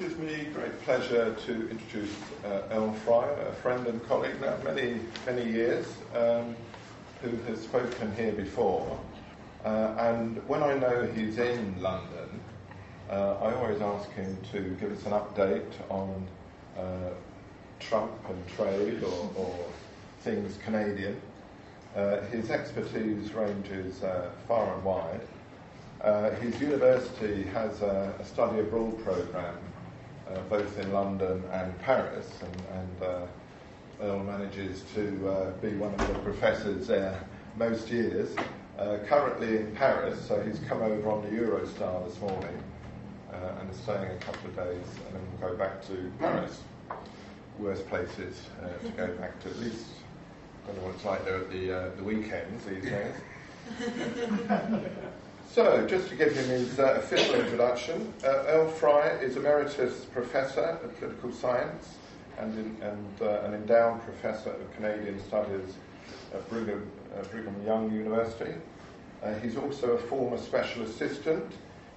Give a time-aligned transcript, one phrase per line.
[0.00, 2.16] gives me great pleasure to introduce
[2.46, 6.56] uh, Earl Fry, a friend and colleague now many, many years, um,
[7.20, 8.98] who has spoken here before.
[9.62, 12.40] Uh, and when I know he's in London,
[13.10, 16.26] uh, I always ask him to give us an update on
[16.78, 17.10] uh,
[17.78, 19.66] Trump and trade or, or
[20.22, 21.20] things Canadian.
[21.94, 25.20] Uh, his expertise ranges uh, far and wide.
[26.00, 29.58] Uh, his university has a, a study abroad program
[30.34, 33.26] uh, both in London and Paris, and, and uh,
[34.02, 37.22] Earl manages to uh, be one of the professors there
[37.56, 38.34] most years.
[38.78, 42.62] Uh, currently in Paris, so he's come over on the Eurostar this morning
[43.58, 46.62] and is staying a couple of days, and then we'll go back to Paris.
[47.58, 48.40] Worst places
[48.82, 49.86] to go back to, at least.
[50.64, 53.14] I don't know what it's like there at the, the weekends these days.
[55.52, 60.78] So, just to give him his uh, official introduction, uh, Earl Fry is Emeritus Professor
[60.84, 61.96] of Political Science
[62.38, 65.74] and, in, and uh, an endowed Professor of Canadian Studies
[66.32, 68.54] at Brigham, uh, Brigham Young University.
[69.24, 71.50] Uh, he's also a former Special Assistant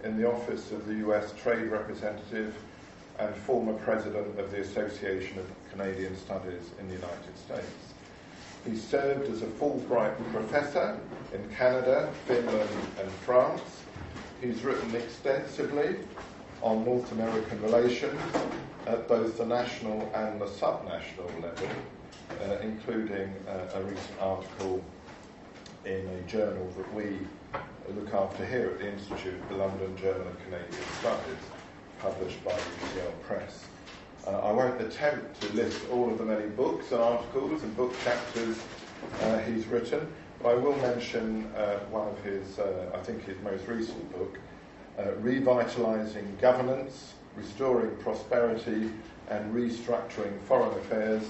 [0.04, 2.56] in the Office of the US Trade Representative
[3.20, 7.93] and former President of the Association of Canadian Studies in the United States.
[8.66, 10.98] He served as a Fulbright professor
[11.34, 13.62] in Canada, Finland, and France.
[14.42, 15.98] He's written extensively
[16.62, 18.20] on North American relations
[18.88, 21.68] at both the national and the subnational level,
[22.42, 24.84] uh, including uh, a recent article
[25.86, 27.18] in a journal that we
[27.96, 31.44] look after here at the Institute, the London Journal of Canadian Studies,
[32.00, 33.66] published by UCL Press.
[34.26, 37.94] Uh, I won't attempt to list all of the many books and articles and book
[38.06, 38.58] chapters
[39.22, 40.08] uh, he's written,
[40.42, 44.40] but I will mention uh, one of his, uh, I think his most recent book,
[44.98, 48.92] uh, Revitalizing Governance, Restoring Prosperity
[49.30, 51.24] and Restructuring Foreign Affairs,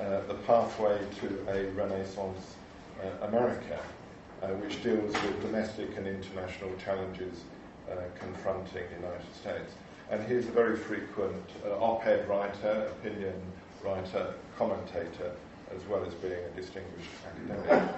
[0.00, 2.54] uh, The Pathway to a Renaissance
[3.22, 3.80] America,
[4.60, 7.42] which deals with domestic and international challenges
[8.18, 9.74] confronting the United States
[10.12, 13.32] and he's a very frequent uh, op-ed writer, opinion
[13.82, 15.32] writer, commentator,
[15.74, 17.94] as well as being a distinguished academic.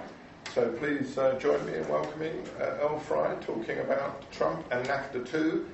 [0.53, 5.29] So please uh, join me in welcoming uh, Earl Fry talking about Trump and NAFTA
[5.29, 5.67] 2,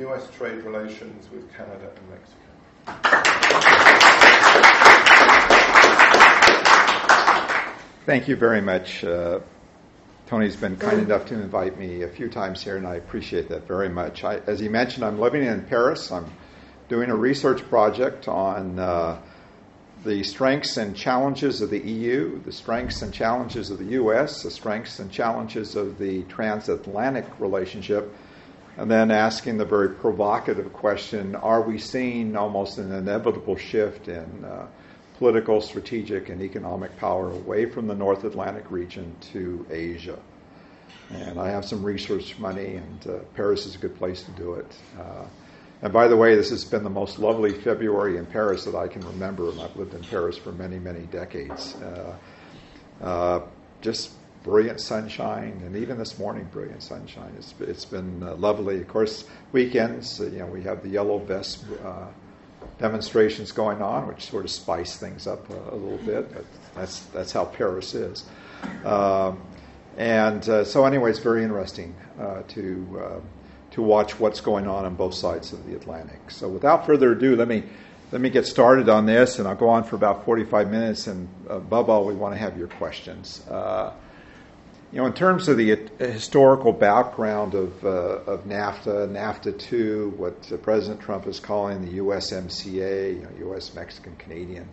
[0.00, 2.38] US trade relations with Canada and Mexico.
[8.06, 9.40] Thank you very much, uh,
[10.32, 13.68] Tony's been kind enough to invite me a few times here, and I appreciate that
[13.68, 14.24] very much.
[14.24, 16.10] I, as he mentioned, I'm living in Paris.
[16.10, 16.24] I'm
[16.88, 19.20] doing a research project on uh,
[20.06, 24.50] the strengths and challenges of the EU, the strengths and challenges of the US, the
[24.50, 28.10] strengths and challenges of the transatlantic relationship,
[28.78, 34.46] and then asking the very provocative question are we seeing almost an inevitable shift in
[34.46, 34.66] uh,
[35.22, 40.18] political, strategic, and economic power away from the North Atlantic region to Asia.
[41.12, 44.54] And I have some research money, and uh, Paris is a good place to do
[44.54, 44.66] it.
[44.98, 45.26] Uh,
[45.82, 48.88] and by the way, this has been the most lovely February in Paris that I
[48.88, 51.76] can remember, and I've lived in Paris for many, many decades.
[51.76, 52.16] Uh,
[53.00, 53.40] uh
[53.80, 54.10] just
[54.42, 57.32] brilliant sunshine, and even this morning, brilliant sunshine.
[57.38, 58.80] It's, it's been uh, lovely.
[58.80, 61.64] Of course, weekends, uh, you know, we have the yellow vest
[62.78, 66.32] demonstrations going on, which sort of spice things up a, a little bit.
[66.32, 68.24] But that's that's how Paris is.
[68.84, 69.42] Um,
[69.96, 73.20] and uh, so, anyway, it's very interesting uh, to uh,
[73.72, 76.30] to watch what's going on on both sides of the Atlantic.
[76.30, 77.64] So, without further ado, let me
[78.10, 81.06] let me get started on this, and I'll go on for about 45 minutes.
[81.06, 83.46] And above all, we want to have your questions.
[83.48, 83.92] Uh,
[84.92, 87.88] you know, in terms of the historical background of, uh,
[88.26, 93.74] of NAFTA, NAFTA 2, what uh, President Trump is calling the USMCA, you know, U.S.
[93.74, 94.68] Mexican Canadian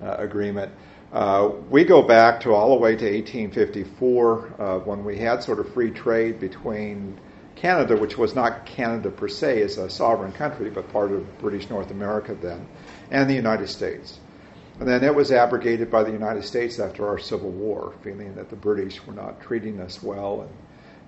[0.00, 0.72] uh, agreement,
[1.12, 5.58] uh, we go back to all the way to 1854 uh, when we had sort
[5.58, 7.18] of free trade between
[7.56, 11.68] Canada, which was not Canada per se as a sovereign country, but part of British
[11.68, 12.68] North America then,
[13.10, 14.20] and the United States.
[14.80, 18.48] And then it was abrogated by the United States after our Civil War, feeling that
[18.48, 20.48] the British were not treating us well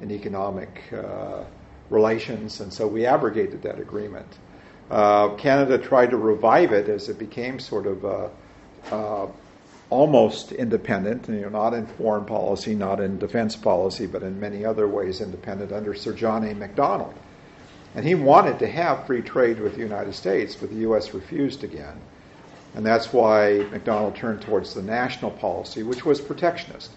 [0.01, 1.43] in, in economic uh,
[1.89, 4.27] relations, and so we abrogated that agreement.
[4.91, 8.29] Uh, Canada tried to revive it as it became sort of uh,
[8.91, 9.27] uh
[9.89, 14.65] almost independent, you know, not in foreign policy, not in defense policy, but in many
[14.65, 16.55] other ways independent under Sir John A.
[16.55, 17.15] Macdonald.
[17.95, 21.13] And he wanted to have free trade with the United States, but the U.S.
[21.13, 22.01] refused again.
[22.75, 26.91] And that's why Macdonald turned towards the national policy, which was protectionist.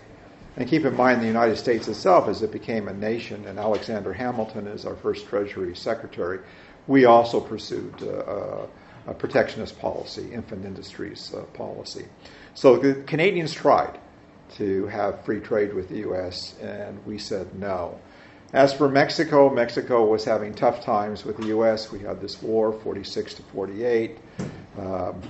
[0.57, 4.13] And keep in mind, the United States itself, as it became a nation, and Alexander
[4.13, 6.39] Hamilton is our first Treasury Secretary,
[6.87, 8.65] we also pursued uh,
[9.07, 12.05] a protectionist policy, infant industries uh, policy.
[12.53, 13.99] So the Canadians tried
[14.55, 17.99] to have free trade with the U.S., and we said no.
[18.53, 21.91] As for Mexico, Mexico was having tough times with the U.S.
[21.91, 24.17] We had this war, 46 to 48.
[24.77, 25.21] Um,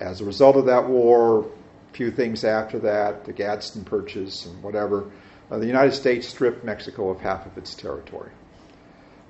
[0.00, 4.62] as a result of that war, a few things after that, the Gadsden Purchase and
[4.62, 5.10] whatever,
[5.50, 8.30] uh, the United States stripped Mexico of half of its territory.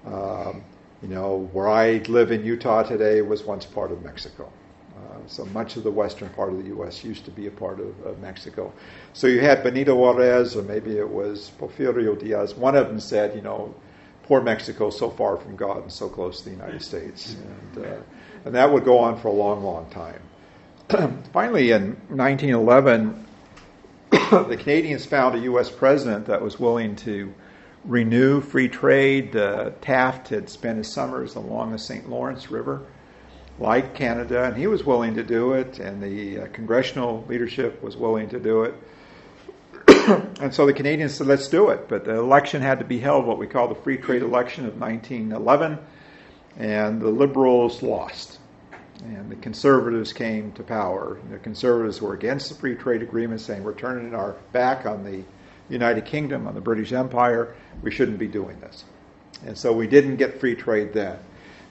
[0.06, 0.64] Um,
[1.02, 4.50] you know, where I live in Utah today was once part of Mexico.
[4.96, 7.04] Uh, so much of the western part of the U.S.
[7.04, 8.72] used to be a part of, of, Mexico.
[9.12, 12.54] So you had Benito Juarez, or maybe it was Porfirio Diaz.
[12.54, 13.74] One of them said, you know,
[14.22, 17.34] poor Mexico, so far from God and so close to the United States.
[17.74, 17.96] And, uh,
[18.46, 20.20] and that would go on for a long, long time.
[21.32, 23.26] Finally, in 1911,
[24.10, 25.68] the Canadians found a U.S.
[25.68, 27.34] president that was willing to
[27.84, 29.34] renew free trade.
[29.34, 32.08] Uh, Taft had spent his summers along the St.
[32.08, 32.82] Lawrence River
[33.58, 37.96] like Canada, and he was willing to do it, and the uh, congressional leadership was
[37.96, 38.74] willing to do it.
[40.40, 41.88] and so the Canadians said, let's do it.
[41.88, 44.78] But the election had to be held, what we call the free trade election of
[44.78, 45.78] 1911,
[46.58, 48.38] and the Liberals lost.
[49.14, 51.18] And the Conservatives came to power.
[51.30, 55.22] The Conservatives were against the free trade agreement, saying we're turning our back on the
[55.68, 57.54] United Kingdom, on the British Empire.
[57.82, 58.84] We shouldn't be doing this.
[59.46, 61.18] And so we didn't get free trade then.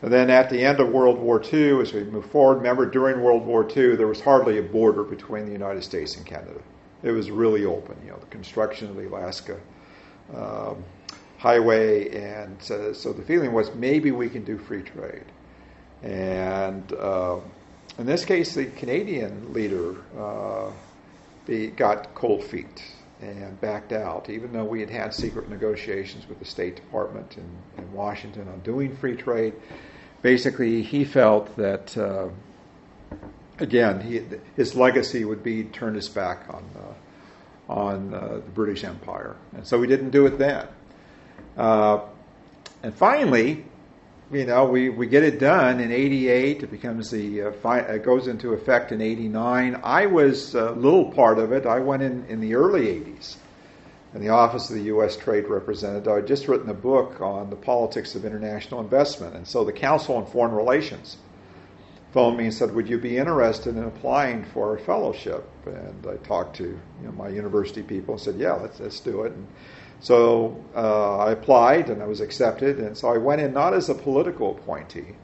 [0.01, 3.21] And then at the end of World War II, as we move forward, remember during
[3.21, 6.61] World War II, there was hardly a border between the United States and Canada.
[7.03, 9.59] It was really open, you know, the construction of the Alaska
[10.33, 10.83] um,
[11.37, 12.09] Highway.
[12.11, 15.25] And uh, so the feeling was maybe we can do free trade.
[16.03, 17.37] And uh,
[17.97, 20.71] in this case, the Canadian leader uh,
[21.75, 22.83] got cold feet
[23.21, 27.81] and backed out, even though we had had secret negotiations with the State Department in,
[27.81, 29.53] in Washington on doing free trade.
[30.21, 32.27] Basically, he felt that, uh,
[33.59, 34.21] again, he,
[34.55, 39.35] his legacy would be turn his back on, uh, on uh, the British Empire.
[39.53, 40.67] And so we didn't do it then.
[41.57, 42.01] Uh,
[42.83, 43.65] and finally,
[44.31, 46.63] you know, we, we get it done in 88.
[46.63, 49.79] It becomes the, uh, fi- it goes into effect in 89.
[49.83, 51.65] I was a little part of it.
[51.65, 53.37] I went in in the early 80s
[54.13, 55.15] in the office of the U.S.
[55.17, 56.11] Trade Representative.
[56.11, 59.35] I had just written a book on the politics of international investment.
[59.35, 61.17] And so the Council on Foreign Relations
[62.15, 65.45] phoned me and said, Would you be interested in applying for a fellowship?
[65.65, 69.23] And I talked to you know, my university people and said, Yeah, let's, let's do
[69.23, 69.33] it.
[69.33, 69.45] And
[69.99, 73.89] so uh, I applied and I was accepted, and so I went in not as
[73.89, 75.17] a political appointee,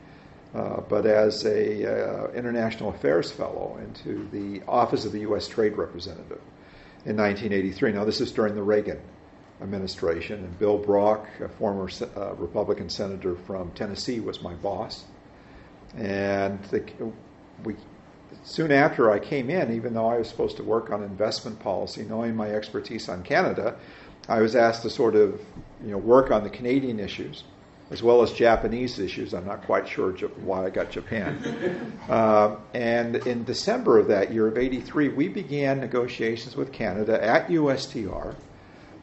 [0.53, 5.47] uh, but as a uh, international affairs fellow into the office of the U.S.
[5.47, 6.41] Trade Representative
[7.05, 7.94] in 1983.
[7.94, 8.99] Now this is during the Reagan
[9.61, 15.05] administration, and Bill Brock, a former uh, Republican senator from Tennessee, was my boss,
[15.97, 16.83] and the,
[17.63, 17.75] we.
[18.43, 22.03] Soon after I came in, even though I was supposed to work on investment policy,
[22.03, 23.75] knowing my expertise on Canada,
[24.27, 25.39] I was asked to sort of
[25.83, 27.43] you know work on the Canadian issues
[27.91, 29.33] as well as Japanese issues.
[29.33, 31.94] I'm not quite sure why I got Japan.
[32.09, 37.49] uh, and in December of that year of '83, we began negotiations with Canada at
[37.49, 38.35] USTR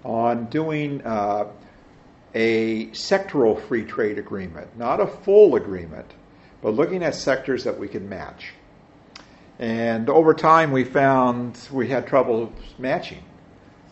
[0.05, 1.49] on doing uh,
[2.35, 6.11] a sectoral free trade agreement, not a full agreement,
[6.63, 8.53] but looking at sectors that we could match.
[9.59, 13.25] And over time, we found we had trouble matching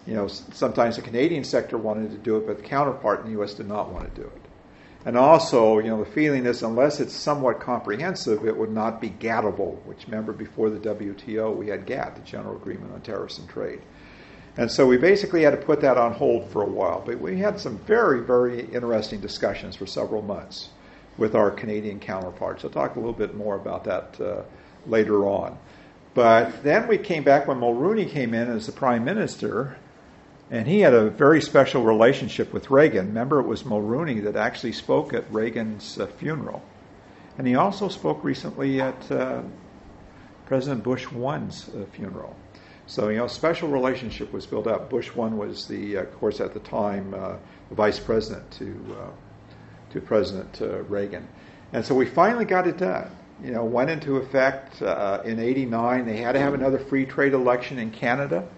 [0.07, 3.33] you know, sometimes the Canadian sector wanted to do it, but the counterpart in the
[3.33, 3.55] U.S.
[3.55, 4.43] did not want to do it.
[5.05, 9.11] And also, you know, the feeling is unless it's somewhat comprehensive, it would not be
[9.11, 13.49] GATTable, which remember before the WTO we had GATT, the General Agreement on Tariffs and
[13.49, 13.83] Trade.
[14.57, 17.03] And so we basically had to put that on hold for a while.
[17.05, 20.71] But we had some very, very interesting discussions for several months
[21.19, 22.65] with our Canadian counterparts.
[22.65, 24.43] I'll talk a little bit more about that uh,
[24.87, 25.59] later on.
[26.15, 29.77] But then we came back when Mulroney came in as the prime minister,
[30.51, 33.09] and he had a very special relationship with Reagan.
[33.09, 36.63] Remember, it was Mulroney that actually spoke at Reagan's uh, funeral.
[37.37, 39.43] And he also spoke recently at uh,
[40.47, 42.35] President Bush One's uh, funeral.
[42.87, 44.89] So, you know, special relationship was built up.
[44.89, 47.37] Bush One was the, uh, of course, at the time, uh,
[47.69, 48.97] the vice president to,
[49.97, 51.27] to President Reagan.
[51.73, 53.11] And so we finally got it done.
[53.43, 56.07] You know, went into effect in 89.
[56.07, 58.49] They had to have another free trade election in Canada.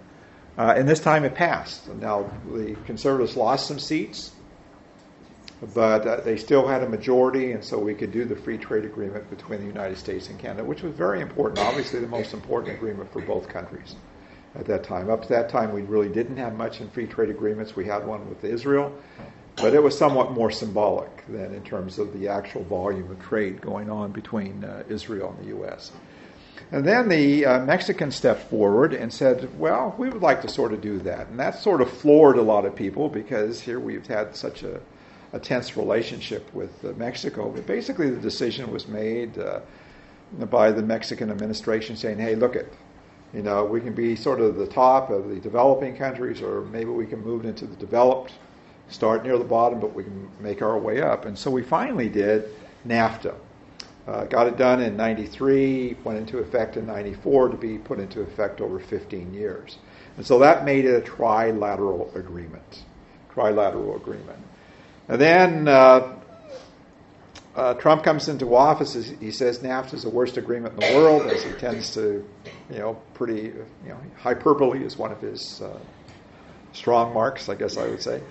[0.59, 1.87] Uh, and this time it passed.
[1.87, 4.33] Now, the Conservatives lost some seats,
[5.73, 8.83] but uh, they still had a majority, and so we could do the free trade
[8.83, 12.75] agreement between the United States and Canada, which was very important, obviously, the most important
[12.75, 13.95] agreement for both countries
[14.55, 15.09] at that time.
[15.09, 17.77] Up to that time, we really didn't have much in free trade agreements.
[17.77, 18.93] We had one with Israel,
[19.61, 23.61] but it was somewhat more symbolic than in terms of the actual volume of trade
[23.61, 25.91] going on between uh, Israel and the U.S.
[26.71, 30.71] And then the uh, Mexicans stepped forward and said, well, we would like to sort
[30.71, 31.27] of do that.
[31.27, 34.79] And that sort of floored a lot of people because here we've had such a,
[35.33, 37.49] a tense relationship with uh, Mexico.
[37.49, 39.61] But basically, the decision was made uh,
[40.45, 42.71] by the Mexican administration saying, hey, look it,
[43.33, 46.89] you know, we can be sort of the top of the developing countries, or maybe
[46.89, 48.33] we can move into the developed,
[48.89, 51.25] start near the bottom, but we can make our way up.
[51.25, 52.49] And so we finally did
[52.87, 53.35] NAFTA.
[54.07, 58.21] Uh, got it done in 93, went into effect in 94 to be put into
[58.21, 59.77] effect over 15 years.
[60.17, 62.83] And so that made it a trilateral agreement.
[63.33, 64.39] Trilateral agreement.
[65.07, 66.15] And then uh,
[67.55, 71.23] uh, Trump comes into office, he says NAFTA is the worst agreement in the world,
[71.23, 72.25] as he tends to,
[72.71, 75.77] you know, pretty, you know, hyperbole is one of his uh,
[76.73, 78.21] strong marks, I guess I would say.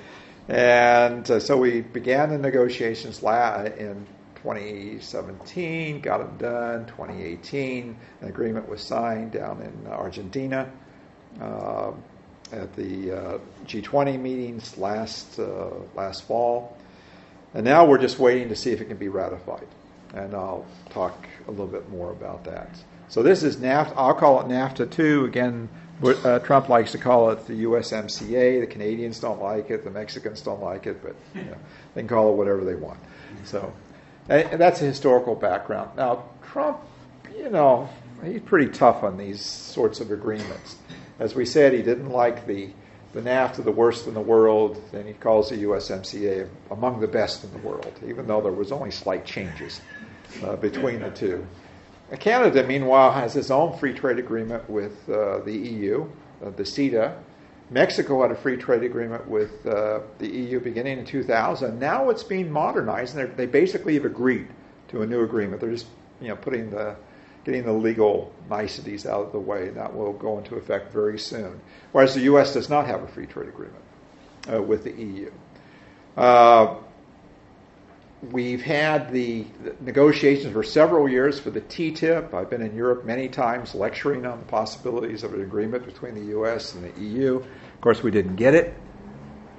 [0.48, 4.06] And uh, so we began the negotiations in
[4.42, 6.86] 2017, got it done.
[6.86, 10.70] 2018, an agreement was signed down in Argentina
[11.40, 11.92] uh,
[12.52, 16.78] at the uh, G20 meetings last uh, last fall,
[17.52, 19.66] and now we're just waiting to see if it can be ratified.
[20.14, 22.70] And I'll talk a little bit more about that.
[23.08, 23.92] So this is NAFTA.
[23.96, 25.26] I'll call it NAFTA 2.
[25.26, 25.68] Again,
[26.02, 28.60] uh, Trump likes to call it the USMCA.
[28.60, 29.84] The Canadians don't like it.
[29.84, 31.56] The Mexicans don't like it, but you know,
[31.94, 32.98] they can call it whatever they want.
[33.44, 33.72] So
[34.28, 35.90] and that's a historical background.
[35.96, 36.80] Now, Trump,
[37.36, 37.88] you know,
[38.22, 40.76] he's pretty tough on these sorts of agreements.
[41.18, 42.70] As we said, he didn't like the,
[43.12, 47.42] the NAFTA, the worst in the world, and he calls the USMCA among the best
[47.42, 49.80] in the world, even though there was only slight changes
[50.44, 51.46] uh, between the two.
[52.16, 56.08] Canada, meanwhile, has its own free trade agreement with uh, the EU,
[56.44, 57.14] uh, the CETA,
[57.70, 61.78] Mexico had a free trade agreement with uh, the EU beginning in 2000.
[61.78, 64.48] Now it's being modernized, and they basically have agreed
[64.88, 65.60] to a new agreement.
[65.60, 65.86] They're just
[66.20, 66.96] you know putting the
[67.44, 71.18] getting the legal niceties out of the way, and that will go into effect very
[71.18, 71.60] soon.
[71.92, 72.54] Whereas the U.S.
[72.54, 73.84] does not have a free trade agreement
[74.50, 75.30] uh, with the EU.
[76.16, 76.76] Uh,
[78.20, 79.46] We've had the,
[79.80, 82.34] negotiations for several years for the TTIP.
[82.34, 86.24] I've been in Europe many times lecturing on the possibilities of an agreement between the
[86.32, 86.74] U.S.
[86.74, 87.36] and the EU.
[87.36, 88.74] Of course, we didn't get it,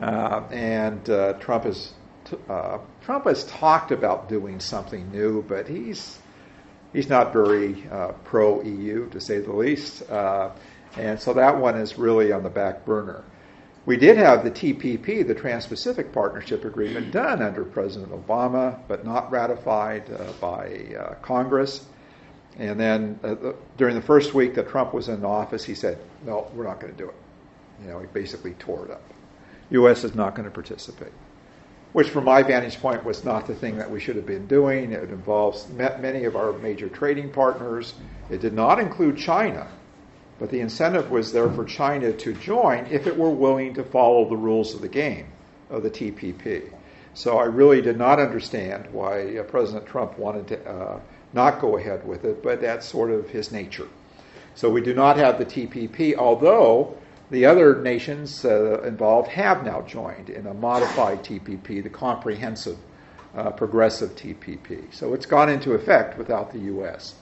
[0.02, 1.94] uh, and uh, Trump has
[2.26, 6.20] t- uh, Trump has talked about doing something new, but he's
[6.92, 10.52] he's not very uh, pro EU to say the least, uh,
[10.98, 13.24] and so that one is really on the back burner.
[13.90, 19.04] We did have the TPP, the Trans Pacific Partnership Agreement, done under President Obama, but
[19.04, 21.88] not ratified uh, by uh, Congress.
[22.60, 25.98] And then uh, the, during the first week that Trump was in office, he said,
[26.24, 27.16] No, we're not going to do it.
[27.82, 29.02] You know, he basically tore it up.
[29.72, 30.04] U.S.
[30.04, 31.14] is not going to participate,
[31.94, 34.92] which, from my vantage point, was not the thing that we should have been doing.
[34.92, 37.96] It involves many of our major trading partners.
[38.30, 39.68] It did not include China,
[40.40, 44.28] but the incentive was there for China to join if it were willing to follow
[44.28, 45.28] the rules of the game
[45.70, 46.72] of the TPP.
[47.14, 51.00] So I really did not understand why uh, President Trump wanted to uh,
[51.34, 53.88] not go ahead with it, but that's sort of his nature.
[54.56, 56.98] So we do not have the TPP, although
[57.30, 62.78] the other nations uh, involved have now joined in a modified TPP, the comprehensive
[63.36, 64.94] uh, progressive TPP.
[64.94, 67.16] So it's gone into effect without the U.S.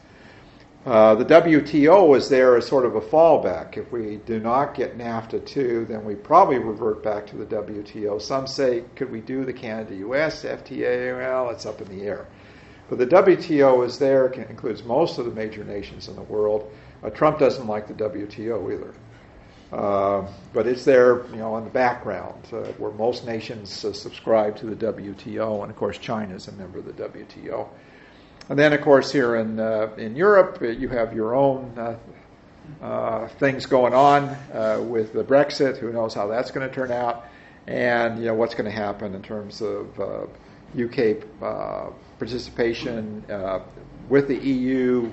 [0.87, 3.75] Uh, the WTO is there as sort of a fallback.
[3.75, 8.21] If we do not get NAFTA 2, then we probably revert back to the WTO.
[8.21, 11.17] Some say, could we do the Canada US FTA?
[11.17, 12.25] Well, it's up in the air.
[12.89, 16.71] But the WTO is there, it includes most of the major nations in the world.
[17.03, 18.93] Uh, Trump doesn't like the WTO either.
[19.73, 24.55] Uh, but it's there, you know, in the background, uh, where most nations uh, subscribe
[24.55, 27.67] to the WTO, and of course China is a member of the WTO.
[28.49, 31.97] And then, of course, here in uh, in Europe, uh, you have your own uh,
[32.81, 34.23] uh, things going on
[34.53, 35.77] uh, with the Brexit.
[35.77, 37.25] Who knows how that's going to turn out,
[37.67, 39.99] and you know what's going to happen in terms of
[40.79, 41.17] UK
[42.19, 43.23] participation
[44.07, 45.11] with the EU,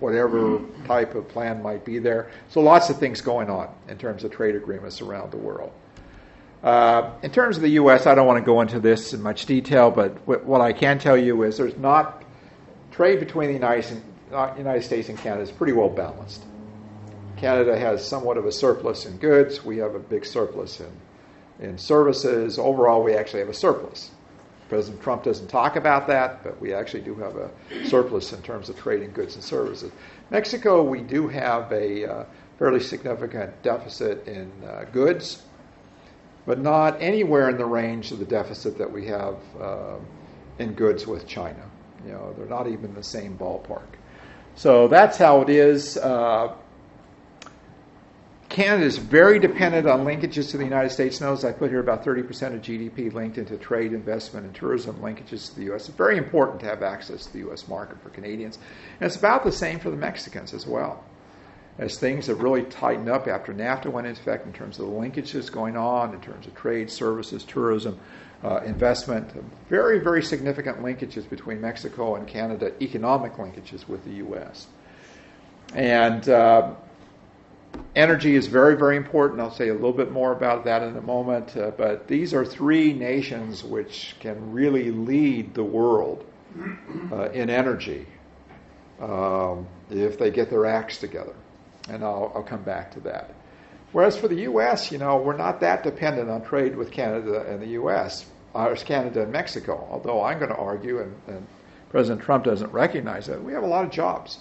[0.00, 2.32] whatever type of plan might be there.
[2.48, 5.72] So lots of things going on in terms of trade agreements around the world.
[6.62, 9.46] Uh, in terms of the U.S., I don't want to go into this in much
[9.46, 12.15] detail, but what I can tell you is there's not
[12.96, 16.42] trade between the United, uh, United States and Canada is pretty well balanced.
[17.36, 19.62] Canada has somewhat of a surplus in goods.
[19.62, 20.90] We have a big surplus in,
[21.60, 22.58] in services.
[22.58, 24.10] Overall, we actually have a surplus.
[24.70, 27.50] President Trump doesn't talk about that, but we actually do have a
[27.86, 29.92] surplus in terms of trading goods and services.
[30.30, 32.24] Mexico, we do have a uh,
[32.58, 35.42] fairly significant deficit in uh, goods.
[36.46, 39.96] but not anywhere in the range of the deficit that we have uh,
[40.58, 41.62] in goods with China.
[42.06, 43.86] You know, they're not even the same ballpark.
[44.54, 45.96] So that's how it is.
[45.96, 46.54] Uh,
[48.48, 51.20] Canada is very dependent on linkages to the United States.
[51.20, 55.50] Notice I put here about 30% of GDP linked into trade, investment, and tourism linkages
[55.50, 55.88] to the U.S.
[55.88, 57.68] It's very important to have access to the U.S.
[57.68, 58.58] market for Canadians.
[59.00, 61.04] And it's about the same for the Mexicans as well.
[61.78, 64.92] As things have really tightened up after NAFTA went into effect in terms of the
[64.92, 68.00] linkages going on, in terms of trade, services, tourism,
[68.44, 69.30] uh, investment,
[69.68, 74.66] very, very significant linkages between Mexico and Canada, economic linkages with the U.S.
[75.74, 76.74] And uh,
[77.94, 79.40] energy is very, very important.
[79.40, 81.56] I'll say a little bit more about that in a moment.
[81.56, 86.24] Uh, but these are three nations which can really lead the world
[87.12, 88.06] uh, in energy
[89.00, 91.34] um, if they get their acts together.
[91.88, 93.32] And I'll, I'll, come back to that.
[93.92, 97.62] Whereas for the U.S., you know, we're not that dependent on trade with Canada and
[97.62, 99.86] the U.S., or Canada and Mexico.
[99.90, 101.46] Although I'm going to argue, and, and
[101.90, 104.38] President Trump doesn't recognize that, we have a lot of jobs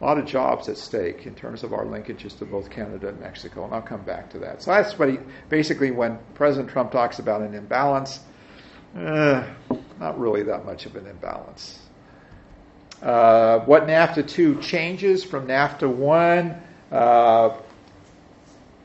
[0.00, 3.20] a lot of jobs at stake in terms of our linkages to both Canada and
[3.20, 4.62] Mexico, and I'll come back to that.
[4.62, 8.20] So that's what he basically when President Trump talks about an imbalance,
[8.96, 9.44] eh,
[9.98, 11.80] not really that much of an imbalance.
[13.02, 16.62] Uh, what NAFTA 2 changes from NAFTA 1?
[16.90, 17.56] Uh,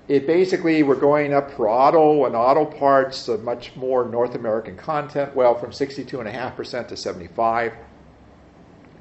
[0.08, 4.76] it basically, we're going up for auto and auto parts, a much more North American
[4.76, 6.96] content, well, from 62.5% to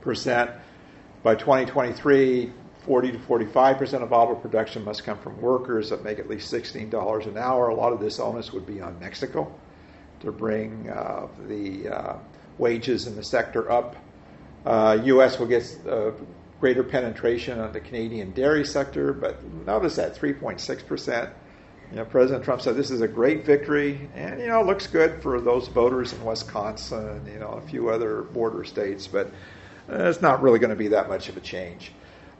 [0.04, 0.58] 75%.
[1.22, 2.52] By 2023,
[2.84, 6.52] 40 to 45 percent of auto production must come from workers that make at least
[6.52, 7.68] $16 an hour.
[7.68, 9.52] A lot of this onus would be on Mexico
[10.20, 12.16] to bring uh, the uh,
[12.58, 13.96] wages in the sector up.
[14.64, 15.38] Uh, U.S.
[15.38, 16.12] will get uh,
[16.62, 21.28] greater penetration on the Canadian dairy sector, but notice that 3.6 percent.
[21.90, 25.20] You know, President Trump said this is a great victory, and you know, looks good
[25.20, 29.26] for those voters in Wisconsin, you know, a few other border states, but
[29.90, 31.90] uh, it's not really going to be that much of a change.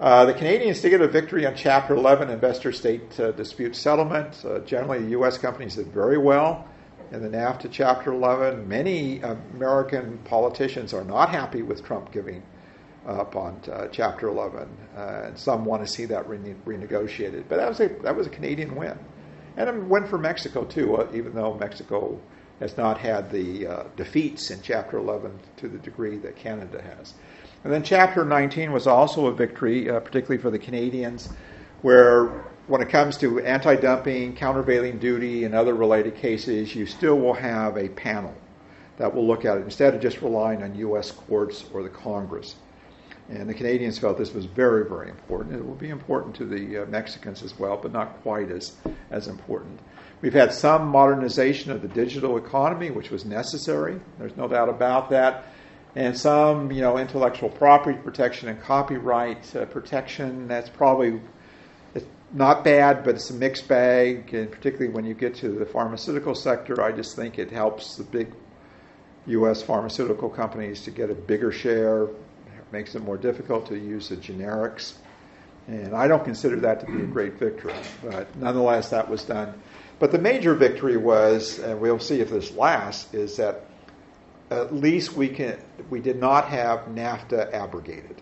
[0.00, 4.40] Uh, the Canadians did get a victory on Chapter 11 investor state uh, dispute settlement.
[4.44, 5.36] Uh, generally, U.S.
[5.36, 6.68] companies did very well
[7.10, 8.68] in the NAFTA Chapter 11.
[8.68, 12.44] Many American politicians are not happy with Trump giving
[13.06, 17.44] up on uh, Chapter 11, uh, and some want to see that rene- renegotiated.
[17.48, 18.98] But that was a that was a Canadian win,
[19.56, 21.08] and a win for Mexico too.
[21.14, 22.18] even though Mexico
[22.60, 27.14] has not had the defeats in Chapter 11 to the degree that Canada has.
[27.64, 31.28] And then chapter 19 was also a victory, uh, particularly for the Canadians,
[31.82, 32.26] where
[32.66, 37.34] when it comes to anti dumping, countervailing duty, and other related cases, you still will
[37.34, 38.34] have a panel
[38.96, 41.10] that will look at it instead of just relying on U.S.
[41.10, 42.56] courts or the Congress.
[43.32, 45.56] And the Canadians felt this was very, very important.
[45.56, 48.76] It will be important to the uh, Mexicans as well, but not quite as,
[49.10, 49.80] as important.
[50.20, 53.98] We've had some modernization of the digital economy, which was necessary.
[54.18, 55.46] There's no doubt about that
[55.94, 60.48] and some, you know, intellectual property protection and copyright uh, protection.
[60.48, 61.20] That's probably
[62.32, 64.32] not bad, but it's a mixed bag.
[64.32, 68.04] And particularly when you get to the pharmaceutical sector, I just think it helps the
[68.04, 68.32] big
[69.26, 69.62] U.S.
[69.62, 72.08] pharmaceutical companies to get a bigger share.
[72.72, 74.94] Makes it more difficult to use the generics.
[75.68, 79.54] And I don't consider that to be a great victory, but nonetheless, that was done.
[80.00, 83.66] But the major victory was, and we'll see if this lasts, is that
[84.50, 85.58] at least we can
[85.88, 88.20] we did not have NAFTA abrogated.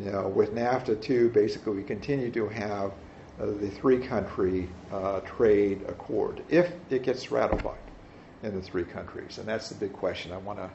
[0.00, 2.92] You know, with NAFTA two, basically we continue to have
[3.40, 7.78] uh, the three country uh, trade accord if it gets ratified
[8.42, 10.32] in the three countries, and that's the big question.
[10.32, 10.70] I want to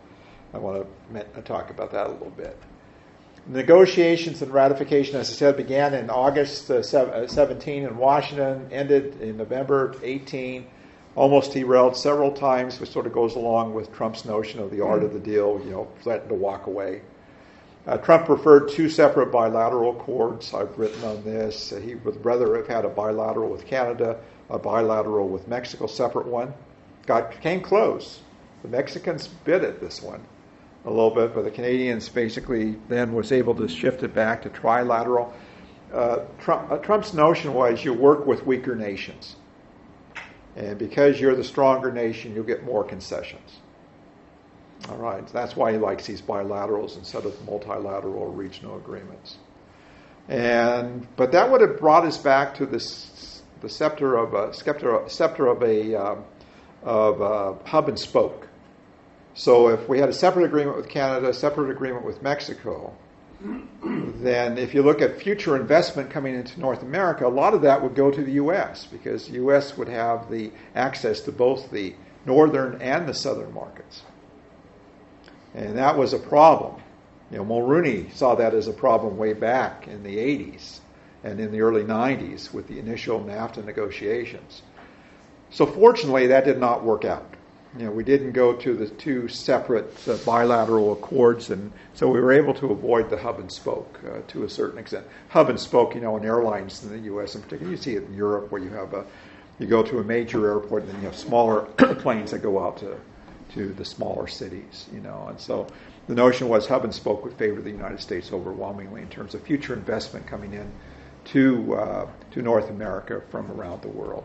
[0.54, 0.88] I want
[1.36, 2.58] to talk about that a little bit.
[3.48, 9.22] Negotiations and ratification, as I said, began in August uh, uh 17 in Washington, ended
[9.22, 10.68] in November 18
[11.16, 15.04] almost derailed several times, which sort of goes along with Trump's notion of the art
[15.04, 17.02] of the deal, you know, threatened to walk away.
[17.88, 20.54] Uh, Trump preferred two separate bilateral accords.
[20.54, 21.72] I've written on this.
[21.72, 26.28] Uh, he would rather have had a bilateral with Canada, a bilateral with Mexico, separate
[26.28, 26.54] one.
[27.06, 28.20] Got came close.
[28.62, 30.22] The Mexicans bid at this one
[30.86, 34.50] a little bit, but the Canadians basically then was able to shift it back to
[34.50, 35.32] trilateral.
[35.94, 39.36] Uh, Trump, uh, Trump's notion was you work with weaker nations.
[40.56, 43.60] And because you're the stronger nation, you'll get more concessions.
[44.90, 49.38] All right, that's why he likes these bilaterals instead of multilateral regional agreements.
[50.28, 55.04] And but that would have brought us back to this the scepter of a scepter,
[55.08, 56.24] scepter of a um,
[56.84, 58.49] of a hub and spoke.
[59.40, 62.94] So if we had a separate agreement with Canada, a separate agreement with Mexico,
[63.42, 67.82] then if you look at future investment coming into North America, a lot of that
[67.82, 68.86] would go to the U.S.
[68.86, 69.78] because the U.S.
[69.78, 74.02] would have the access to both the northern and the southern markets.
[75.54, 76.82] And that was a problem.
[77.32, 80.82] You know, Mulroney saw that as a problem way back in the 80s
[81.24, 84.64] and in the early 90s with the initial NAFTA negotiations.
[85.50, 87.38] So fortunately, that did not work out.
[87.78, 92.20] You know, we didn't go to the two separate uh, bilateral accords, and so we
[92.20, 95.06] were able to avoid the hub and spoke uh, to a certain extent.
[95.30, 97.36] Hub and spoke, you know, in airlines in the U.S.
[97.36, 99.06] in particular, you see it in Europe where you have a,
[99.60, 101.62] you go to a major airport and then you have smaller
[102.00, 103.00] planes that go out to,
[103.54, 105.68] to the smaller cities, you know, and so
[106.08, 109.44] the notion was hub and spoke would favor the United States overwhelmingly in terms of
[109.44, 110.72] future investment coming in
[111.26, 114.24] to uh, to North America from around the world.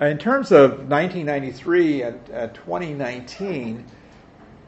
[0.00, 3.84] In terms of 1993 and uh, 2019,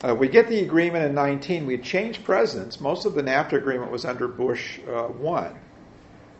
[0.04, 1.64] uh, we get the agreement in 19.
[1.64, 2.82] We changed presidents.
[2.82, 5.54] Most of the NAFTA agreement was under Bush uh, 1.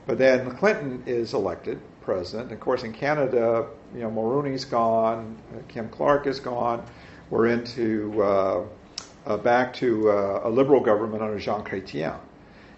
[0.06, 2.52] But then Clinton is elected president.
[2.52, 6.84] Of course, in Canada, you know, Mulroney's gone, uh, Kim Clark is gone.
[7.30, 8.64] We're into uh,
[9.24, 10.10] uh, back to
[10.44, 12.18] a liberal government under Jean Chrétien.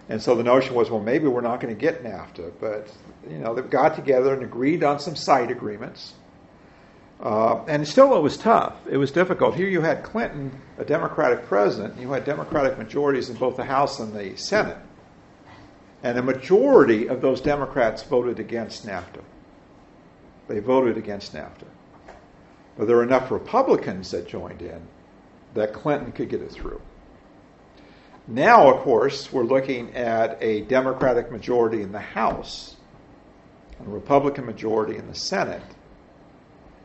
[0.08, 2.88] And so the notion was, well, maybe we're not going to get NAFTA, but
[3.28, 6.14] you know, they got together and agreed on some side agreements.
[7.20, 8.74] Uh, and still, it was tough.
[8.90, 9.54] It was difficult.
[9.54, 11.94] Here, you had Clinton, a Democratic president.
[11.94, 14.76] and You had Democratic majorities in both the House and the Senate,
[16.02, 19.22] and a majority of those Democrats voted against NAFTA.
[20.48, 21.66] They voted against NAFTA,
[22.76, 24.82] but there were enough Republicans that joined in
[25.54, 26.82] that Clinton could get it through.
[28.26, 32.76] Now, of course, we're looking at a Democratic majority in the House
[33.78, 35.62] and a Republican majority in the Senate,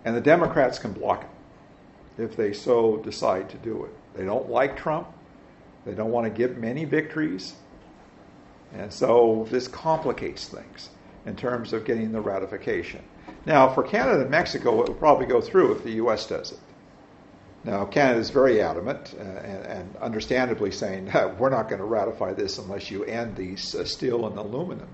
[0.03, 3.91] and the Democrats can block it if they so decide to do it.
[4.15, 5.07] They don't like Trump,
[5.85, 7.53] they don't want to give many victories,
[8.73, 10.89] and so this complicates things
[11.25, 13.01] in terms of getting the ratification.
[13.45, 16.27] Now, for Canada and Mexico, it will probably go through if the U.S.
[16.27, 16.59] does it.
[17.63, 22.33] Now, Canada is very adamant uh, and, and, understandably saying, we're not going to ratify
[22.33, 24.87] this unless you end these uh, steel and aluminum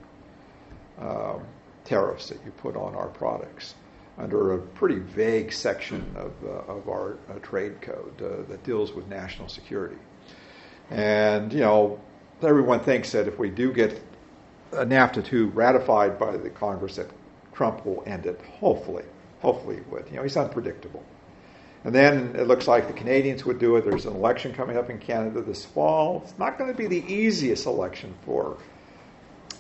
[1.00, 1.44] um,
[1.84, 3.76] tariffs that you put on our products
[4.18, 8.94] under a pretty vague section of, uh, of our uh, trade code uh, that deals
[8.94, 9.98] with national security.
[10.90, 12.00] And, you know,
[12.42, 14.02] everyone thinks that if we do get
[14.72, 17.10] NAFTA 2 ratified by the Congress, that
[17.54, 18.40] Trump will end it.
[18.60, 19.04] Hopefully.
[19.42, 20.08] Hopefully he would.
[20.10, 21.04] You know, he's unpredictable.
[21.86, 23.86] And then it looks like the Canadians would do it.
[23.86, 26.24] There's an election coming up in Canada this fall.
[26.26, 28.58] It's not going to be the easiest election for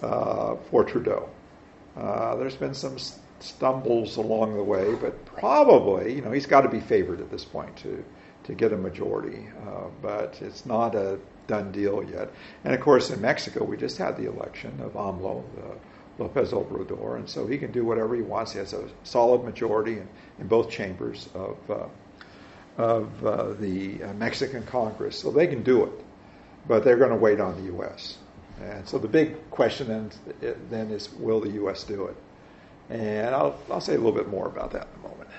[0.02, 1.30] uh, for Trudeau.
[1.96, 2.98] Uh, there's been some
[3.40, 7.46] stumbles along the way, but probably you know he's got to be favored at this
[7.46, 8.04] point to
[8.46, 9.48] to get a majority.
[9.68, 12.32] Uh, but it's not a done deal yet.
[12.64, 15.44] And of course, in Mexico, we just had the election of AMLO,
[16.18, 18.54] Lopez Obrador, and so he can do whatever he wants.
[18.54, 20.08] He has a solid majority in,
[20.40, 21.86] in both chambers of uh,
[22.78, 25.92] of uh, the uh, Mexican Congress, so they can do it,
[26.68, 28.18] but they're going to wait on the U.S.
[28.62, 31.84] And so the big question then, then is, will the U.S.
[31.84, 32.16] do it?
[32.90, 35.30] And I'll, I'll say a little bit more about that in a moment.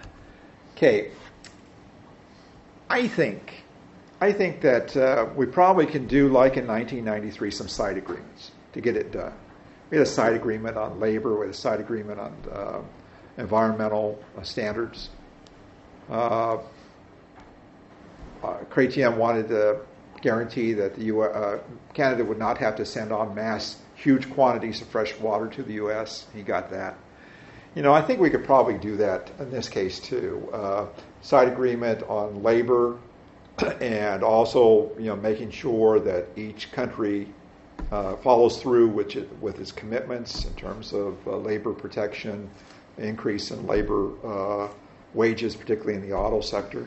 [0.77, 1.11] Okay,
[2.90, 3.64] I think
[4.20, 8.81] I think that uh, we probably can do like in 1993 some side agreements to
[8.81, 9.33] get it done.
[9.90, 12.81] We had a side agreement on labor, we had a side agreement on uh,
[13.37, 15.11] environmental standards.
[16.09, 16.59] Uh,
[18.42, 19.81] uh, wanted to
[20.22, 21.59] guarantee that the U- uh,
[21.94, 25.75] Canada would not have to send en masse huge quantities of fresh water to the
[25.75, 26.27] U.S.
[26.35, 26.96] He got that.
[27.75, 30.49] You know, I think we could probably do that in this case too.
[30.53, 30.87] Uh,
[31.20, 32.99] side agreement on labor,
[33.81, 37.29] and also you know making sure that each country
[37.92, 42.49] uh, follows through with, it, with its commitments in terms of uh, labor protection,
[42.99, 44.68] increase in labor uh,
[45.14, 46.87] wages, particularly in the auto sector.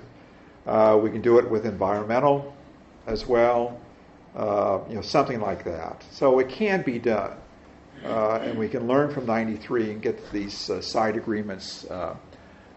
[0.69, 2.55] Uh, we can do it with environmental
[3.08, 3.82] as well,
[4.36, 6.05] uh, you know, something like that.
[6.12, 7.36] So it can be done.
[8.05, 12.15] Uh, and we can learn from 93 and get these uh, side agreements uh,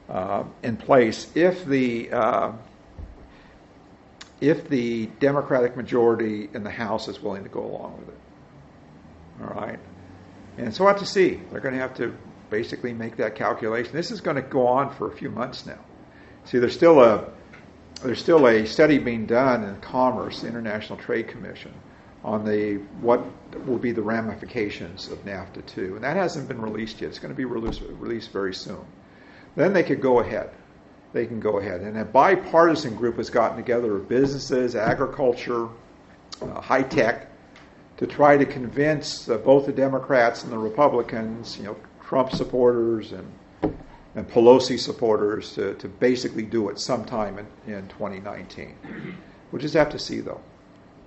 [0.09, 2.09] uh, in place if the
[4.41, 8.21] if the Democratic majority in the House is willing to go along with it.
[9.43, 9.79] All right,
[10.57, 11.41] and so we'll have to see.
[11.51, 12.17] They're going to have to
[12.49, 13.93] basically make that calculation.
[13.93, 15.79] This is going to go on for a few months now.
[16.47, 17.31] See, there's still a
[18.03, 21.73] there's still a study being done in Commerce, the International Trade Commission,
[22.25, 23.25] on the what
[23.67, 27.09] will be the ramifications of NAFTA 2, and that hasn't been released yet.
[27.09, 28.85] It's going to be released, released very soon.
[29.57, 30.51] Then they could go ahead.
[31.13, 35.69] They can go ahead, and a bipartisan group has gotten together of businesses, agriculture,
[36.41, 37.29] uh, high tech
[37.99, 43.13] to try to convince uh, both the Democrats and the Republicans, you know, Trump supporters
[43.13, 43.31] and
[44.15, 48.77] and Pelosi supporters to, to basically do it sometime in, in 2019.
[49.51, 50.41] We'll just have to see, though.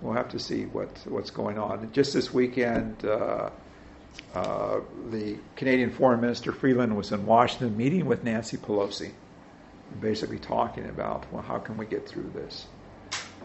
[0.02, 1.92] We'll have to see what, what's going on.
[1.94, 3.50] Just this weekend, uh,
[4.34, 4.80] uh,
[5.12, 9.12] the Canadian Foreign Minister Freeland was in Washington meeting with Nancy Pelosi,
[10.02, 12.68] basically talking about well, how can we get through this.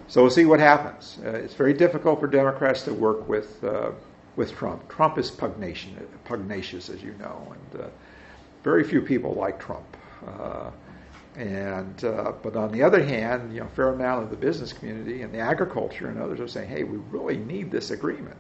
[0.09, 1.19] So we'll see what happens.
[1.25, 3.93] Uh, it's very difficult for Democrats to work with uh,
[4.37, 4.89] with Trump.
[4.89, 5.93] Trump is pugnacious,
[6.25, 7.89] pugnacious as you know, and uh,
[8.63, 9.97] very few people like Trump.
[10.27, 10.71] Uh,
[11.37, 14.73] and uh, but on the other hand, you know, a fair amount of the business
[14.73, 18.37] community and the agriculture and others are saying, "Hey, we really need this agreement,"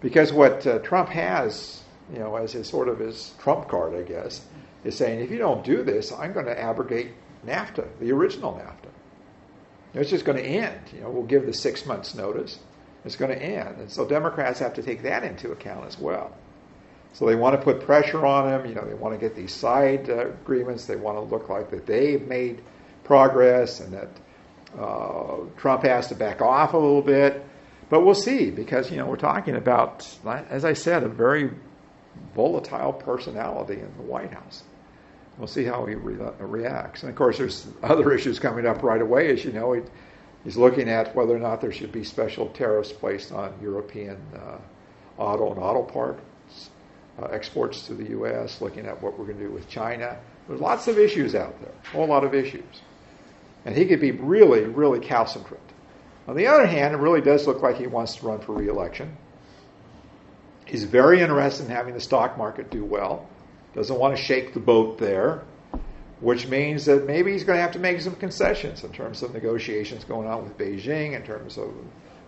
[0.00, 4.02] because what uh, Trump has, you know, as his sort of his trump card, I
[4.02, 4.42] guess,
[4.84, 7.10] is saying, "If you don't do this, I'm going to abrogate
[7.44, 8.90] NAFTA, the original NAFTA.
[9.94, 10.80] It's just going to end.
[10.94, 12.60] You know, we'll give the six months notice.
[13.04, 16.32] It's going to end, and so Democrats have to take that into account as well."
[17.12, 18.66] So they want to put pressure on him.
[18.66, 20.86] You know, they want to get these side uh, agreements.
[20.86, 22.62] They want to look like that they've made
[23.04, 24.08] progress and that
[24.78, 27.44] uh, Trump has to back off a little bit.
[27.90, 30.08] But we'll see because you know we're talking about,
[30.48, 31.50] as I said, a very
[32.34, 34.62] volatile personality in the White House.
[35.36, 37.02] We'll see how he re- reacts.
[37.02, 39.30] And of course, there's other issues coming up right away.
[39.30, 39.82] As you know, he,
[40.44, 44.56] he's looking at whether or not there should be special tariffs placed on European uh,
[45.18, 46.22] auto and auto parts
[47.20, 50.16] uh, exports to the U.S., looking at what we're going to do with China.
[50.48, 52.82] There's lots of issues out there, a whole lot of issues.
[53.64, 55.58] And he could be really, really calcitrant.
[56.26, 59.16] On the other hand, it really does look like he wants to run for reelection.
[60.66, 63.28] He's very interested in having the stock market do well,
[63.74, 65.42] doesn't want to shake the boat there,
[66.20, 69.34] which means that maybe he's going to have to make some concessions in terms of
[69.34, 71.74] negotiations going on with Beijing, in terms of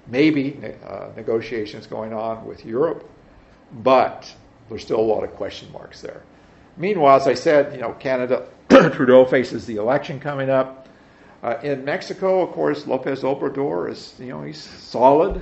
[0.08, 3.08] maybe uh, negotiations going on with Europe.
[3.72, 4.32] But
[4.68, 6.22] there's still a lot of question marks there.
[6.76, 10.88] Meanwhile, as I said, you know, Canada, Trudeau faces the election coming up.
[11.42, 15.36] Uh, in Mexico, of course, Lopez Obrador is, you know, he's solid.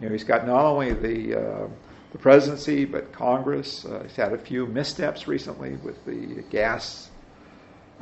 [0.00, 1.68] You know, he's got not only the uh,
[2.12, 3.84] the presidency but Congress.
[3.84, 7.10] Uh, he's had a few missteps recently with the gas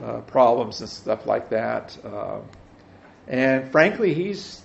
[0.03, 1.97] uh, problems and stuff like that.
[2.05, 2.41] Uh,
[3.29, 4.63] and frankly, he's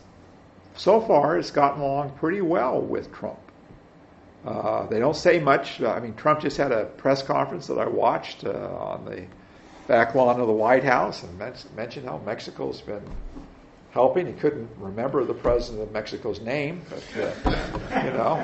[0.75, 3.39] so far has gotten along pretty well with Trump.
[4.45, 5.81] Uh, they don't say much.
[5.81, 9.25] I mean, Trump just had a press conference that I watched uh, on the
[9.87, 13.03] back lawn of the White House and men- mentioned how Mexico's been
[13.91, 14.27] helping.
[14.27, 18.43] He couldn't remember the president of Mexico's name, but uh, you know,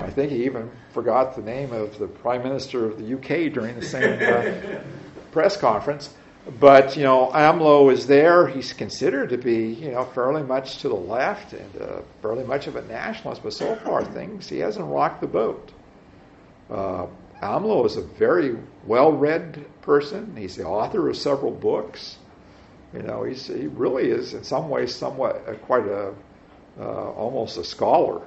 [0.00, 3.78] I think he even forgot the name of the prime minister of the UK during
[3.78, 4.80] the same uh,
[5.30, 6.14] press conference.
[6.60, 8.46] But you know, AMLO is there.
[8.46, 12.68] He's considered to be you know fairly much to the left and uh, fairly much
[12.68, 13.42] of a nationalist.
[13.42, 15.72] But so far, things he hasn't rocked the boat.
[16.70, 17.06] Uh,
[17.42, 18.56] AMLO is a very
[18.86, 20.34] well-read person.
[20.36, 22.16] He's the author of several books.
[22.94, 26.14] You know, he's, he really is in some ways somewhat uh, quite a
[26.78, 28.22] uh, almost a scholar.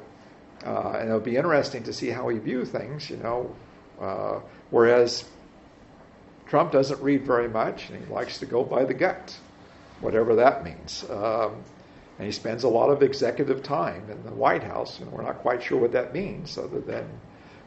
[0.65, 3.09] Uh, and it'll be interesting to see how he views things.
[3.09, 3.55] You know,
[4.01, 4.39] uh,
[4.71, 5.23] whereas
[6.49, 9.37] Trump doesn't read very much, and he likes to go by the gut,
[10.01, 11.05] whatever that means.
[11.09, 11.63] Um,
[12.17, 15.39] and he spends a lot of executive time in the White House, and we're not
[15.39, 17.07] quite sure what that means, other than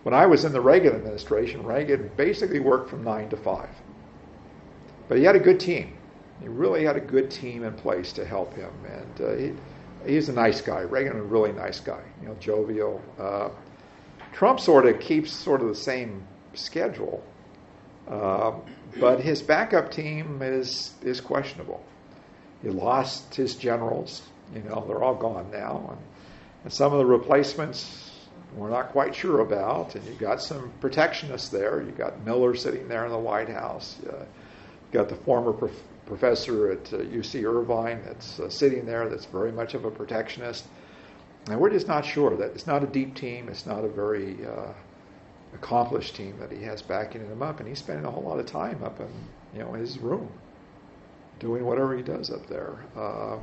[0.02, 3.68] when I was in the Reagan administration, Reagan basically worked from 9 to 5.
[5.08, 5.96] But he had a good team.
[6.40, 8.72] He really had a good team in place to help him.
[8.84, 10.80] And uh, he, he's a nice guy.
[10.80, 13.00] Reagan a really nice guy, you know, jovial.
[13.18, 13.50] Uh,
[14.32, 17.22] Trump sort of keeps sort of the same schedule.
[18.08, 18.52] Uh,
[18.98, 21.82] but his backup team is is questionable.
[22.62, 24.22] He lost his generals.
[24.54, 25.98] You know, they're all gone now, and,
[26.64, 28.12] and some of the replacements
[28.56, 29.94] we're not quite sure about.
[29.94, 31.82] And you've got some protectionists there.
[31.82, 33.96] You've got Miller sitting there in the White House.
[34.06, 39.08] Uh, you've got the former prof- professor at uh, UC Irvine that's uh, sitting there
[39.08, 40.66] that's very much of a protectionist.
[41.48, 43.48] And we're just not sure that it's not a deep team.
[43.48, 44.72] It's not a very uh,
[45.54, 48.46] accomplished team that he has backing him up, and he's spending a whole lot of
[48.46, 49.08] time up in
[49.54, 50.28] you know his room,
[51.38, 52.76] doing whatever he does up there.
[52.96, 53.38] Uh,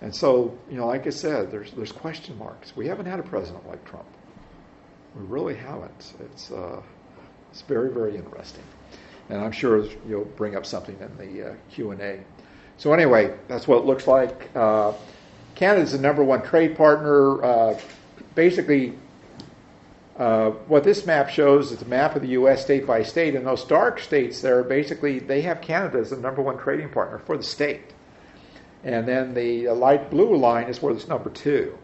[0.00, 2.76] and so, you know, like I said, there's there's question marks.
[2.76, 4.06] We haven't had a president like Trump.
[5.16, 6.14] We really haven't.
[6.20, 6.82] It's uh,
[7.50, 8.64] it's very very interesting,
[9.28, 12.20] and I'm sure you'll bring up something in the uh, Q and A.
[12.76, 14.50] So anyway, that's what it looks like.
[14.56, 14.92] Uh,
[15.54, 17.42] Canada's the number one trade partner.
[17.42, 17.78] Uh,
[18.34, 18.98] basically,
[20.16, 22.62] uh, what this map shows is a map of the U.S.
[22.62, 26.40] state by state, and those dark states there, basically, they have Canada as the number
[26.40, 27.92] one trading partner for the state.
[28.84, 31.76] And then the light blue line is where it's number two.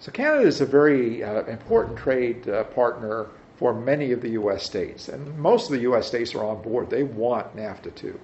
[0.00, 4.64] So Canada is a very uh, important trade uh, partner for many of the U.S.
[4.64, 6.06] states, and most of the U.S.
[6.06, 6.90] states are on board.
[6.90, 8.20] They want NAFTA too.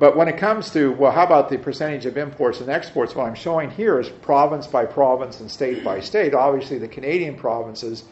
[0.00, 3.14] But when it comes to, well, how about the percentage of imports and exports?
[3.14, 6.32] What I'm showing here is province by province and state by state.
[6.32, 8.04] Obviously, the Canadian provinces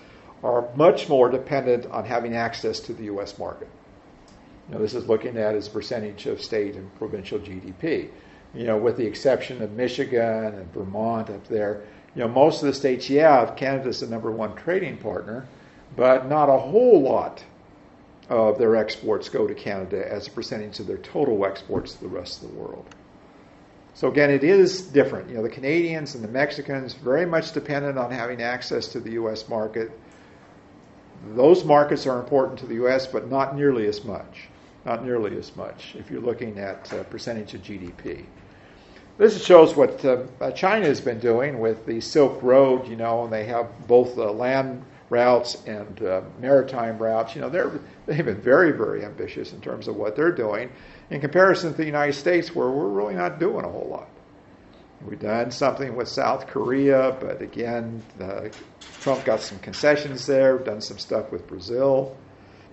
[0.42, 3.38] are much more dependent on having access to the U.S.
[3.38, 3.68] market.
[4.68, 8.10] You know, this is looking at as percentage of state and provincial GDP.
[8.52, 12.66] You know, with the exception of Michigan and Vermont up there, you know, most of
[12.66, 15.48] the states, yeah, Canada's the number one trading partner,
[15.96, 17.42] but not a whole lot
[18.28, 22.08] of their exports go to Canada as a percentage of their total exports to the
[22.08, 22.86] rest of the world.
[23.94, 25.28] So again, it is different.
[25.28, 29.12] You know, the Canadians and the Mexicans very much dependent on having access to the
[29.12, 29.48] U.S.
[29.48, 29.90] market.
[31.34, 34.48] Those markets are important to the U.S., but not nearly as much.
[34.84, 38.24] Not nearly as much if you're looking at uh, percentage of GDP.
[39.16, 43.32] This shows what uh, China has been doing with the Silk Road, you know, and
[43.32, 47.34] they have both the land routes and uh, maritime routes.
[47.34, 50.70] You know, they're, they've been very, very ambitious in terms of what they're doing
[51.10, 54.08] in comparison to the United States, where we're really not doing a whole lot.
[55.06, 58.48] We've done something with South Korea, but again, uh,
[59.00, 62.16] Trump got some concessions there, done some stuff with Brazil,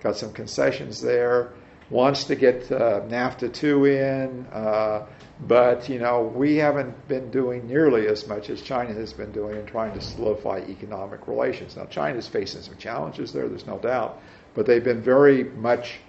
[0.02, 1.52] got some concessions there,
[1.90, 4.46] wants to get uh, NAFTA 2 in.
[4.52, 5.06] Uh,
[5.42, 9.58] but, you know, we haven't been doing nearly as much as China has been doing
[9.60, 11.76] in trying to solidify economic relations.
[11.76, 14.20] Now, China is facing some challenges there, there's no doubt,
[14.56, 16.00] but they've been very much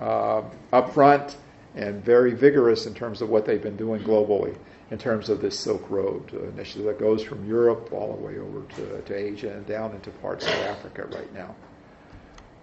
[0.00, 1.36] uh, upfront
[1.74, 4.56] and very vigorous in terms of what they've been doing globally
[4.90, 8.62] in terms of this Silk Road initiative that goes from Europe all the way over
[8.76, 11.54] to, to Asia and down into parts of Africa right now.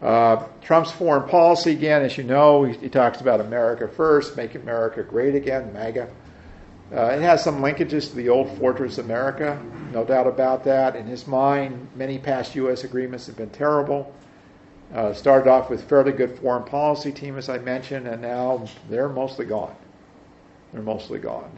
[0.01, 4.55] Uh, Trump's foreign policy, again, as you know, he, he, talks about America first, make
[4.55, 6.07] America great again, MAGA.
[6.93, 10.95] Uh, it has some linkages to the old Fortress America, no doubt about that.
[10.95, 12.83] In his mind, many past U.S.
[12.83, 14.13] agreements have been terrible.
[14.93, 19.09] Uh, started off with fairly good foreign policy team, as I mentioned, and now they're
[19.09, 19.75] mostly gone.
[20.73, 21.51] They're mostly gone.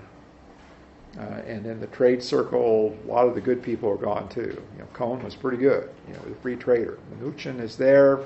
[1.18, 4.62] Uh, and in the trade circle, a lot of the good people are gone too.
[4.74, 6.98] You know, Cohn was pretty good, you know, a free trader.
[7.20, 8.22] Mnuchin is there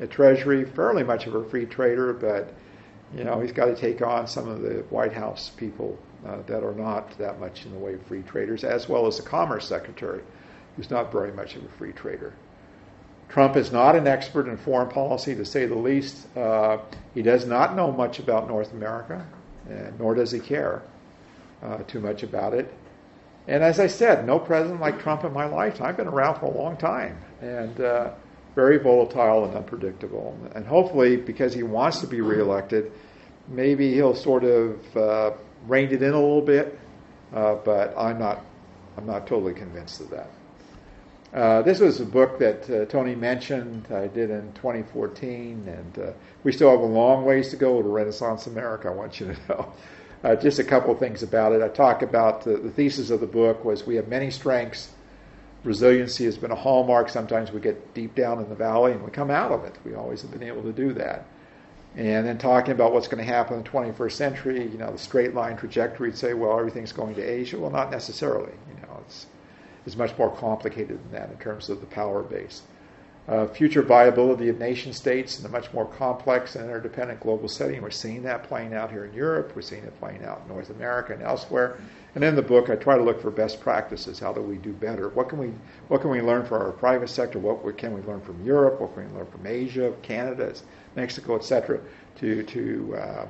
[0.00, 2.52] at Treasury, fairly much of a free trader, but
[3.14, 6.64] you know he's got to take on some of the White House people uh, that
[6.64, 9.66] are not that much in the way of free traders, as well as the Commerce
[9.66, 10.22] Secretary,
[10.76, 12.32] who's not very much of a free trader.
[13.28, 16.26] Trump is not an expert in foreign policy, to say the least.
[16.36, 16.78] Uh,
[17.14, 19.26] he does not know much about North America,
[19.98, 20.82] nor does he care
[21.62, 22.72] uh, too much about it.
[23.48, 25.88] And as I said, no president like Trump in my lifetime.
[25.88, 28.10] I've been around for a long time and uh,
[28.54, 30.36] very volatile and unpredictable.
[30.54, 32.90] And hopefully, because he wants to be reelected,
[33.48, 35.30] maybe he'll sort of uh,
[35.66, 36.78] rein it in a little bit.
[37.32, 38.44] Uh, but I'm not,
[38.96, 40.30] I'm not totally convinced of that.
[41.36, 43.86] Uh, this was a book that uh, Tony mentioned.
[43.92, 46.12] I did in 2014, and uh,
[46.44, 48.88] we still have a long ways to go to Renaissance America.
[48.88, 49.72] I want you to know.
[50.24, 51.60] Uh, just a couple of things about it.
[51.60, 54.88] I talk about the, the thesis of the book was we have many strengths.
[55.62, 57.10] Resiliency has been a hallmark.
[57.10, 59.76] Sometimes we get deep down in the valley and we come out of it.
[59.84, 61.26] We always have been able to do that.
[61.96, 64.98] And then talking about what's going to happen in the 21st century, you know, the
[64.98, 67.58] straight line trajectory, say, well, everything's going to Asia.
[67.58, 68.52] Well, not necessarily.
[68.68, 69.26] You know, it's,
[69.86, 72.62] it's much more complicated than that in terms of the power base
[73.28, 77.82] uh, future viability of nation states in a much more complex and interdependent global setting.
[77.82, 79.52] We're seeing that playing out here in Europe.
[79.56, 81.78] We're seeing it playing out in North America and elsewhere.
[82.14, 84.20] And in the book, I try to look for best practices.
[84.20, 85.08] How do we do better?
[85.08, 85.52] What can we
[85.88, 87.40] What can we learn from our private sector?
[87.40, 88.80] What can we learn from Europe?
[88.80, 90.54] What can we learn from Asia, Canada,
[90.94, 91.80] Mexico, etc.
[92.20, 93.26] To to uh,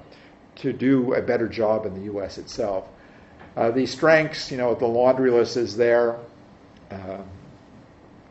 [0.57, 2.37] to do a better job in the U.S.
[2.37, 2.87] itself.
[3.57, 6.19] Uh, these strengths, you know, the laundry list is there.
[6.91, 7.25] Um,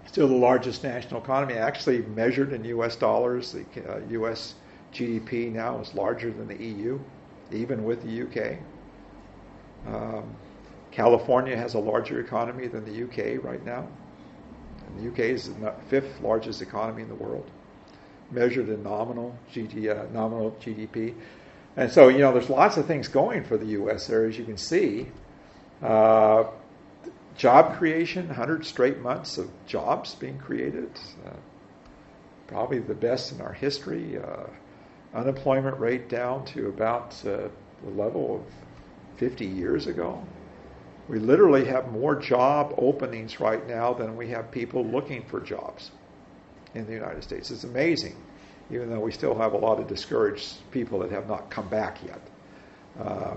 [0.06, 2.96] still the largest national economy, actually measured in U.S.
[2.96, 3.52] dollars.
[3.52, 4.56] The uh, U.S.
[4.94, 7.00] GDP now is larger than the EU,
[7.52, 8.60] even with the UK.
[9.88, 10.36] Um,
[10.92, 13.86] California has a larger economy than the UK right now.
[14.88, 17.50] And the UK is the fifth largest economy in the world,
[18.32, 21.14] measured in nominal, GD, uh, nominal GDP.
[21.76, 24.08] And so, you know, there's lots of things going for the U.S.
[24.08, 25.08] there, as you can see.
[25.82, 26.46] Uh,
[27.38, 30.90] job creation, 100 straight months of jobs being created,
[31.26, 31.32] uh,
[32.48, 34.18] probably the best in our history.
[34.18, 34.46] Uh,
[35.16, 37.48] unemployment rate down to about uh,
[37.84, 40.22] the level of 50 years ago.
[41.08, 45.92] We literally have more job openings right now than we have people looking for jobs
[46.74, 47.52] in the United States.
[47.52, 48.16] It's amazing,
[48.72, 52.00] even though we still have a lot of discouraged people that have not come back
[52.06, 52.22] yet.
[53.00, 53.36] Uh,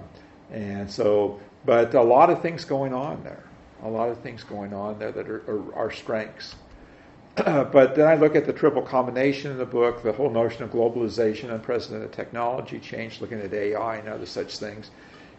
[0.51, 3.45] and so, but a lot of things going on there
[3.83, 6.57] A lot of things going on there that are, are our strengths.
[7.37, 10.71] but then I look at the triple combination in the book, the whole notion of
[10.71, 14.91] globalization, unprecedented technology change, looking at AI and other such things,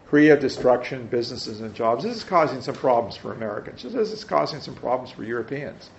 [0.08, 2.04] creative destruction, businesses and jobs.
[2.04, 3.82] This is causing some problems for Americans.
[3.82, 5.90] This is causing some problems for Europeans.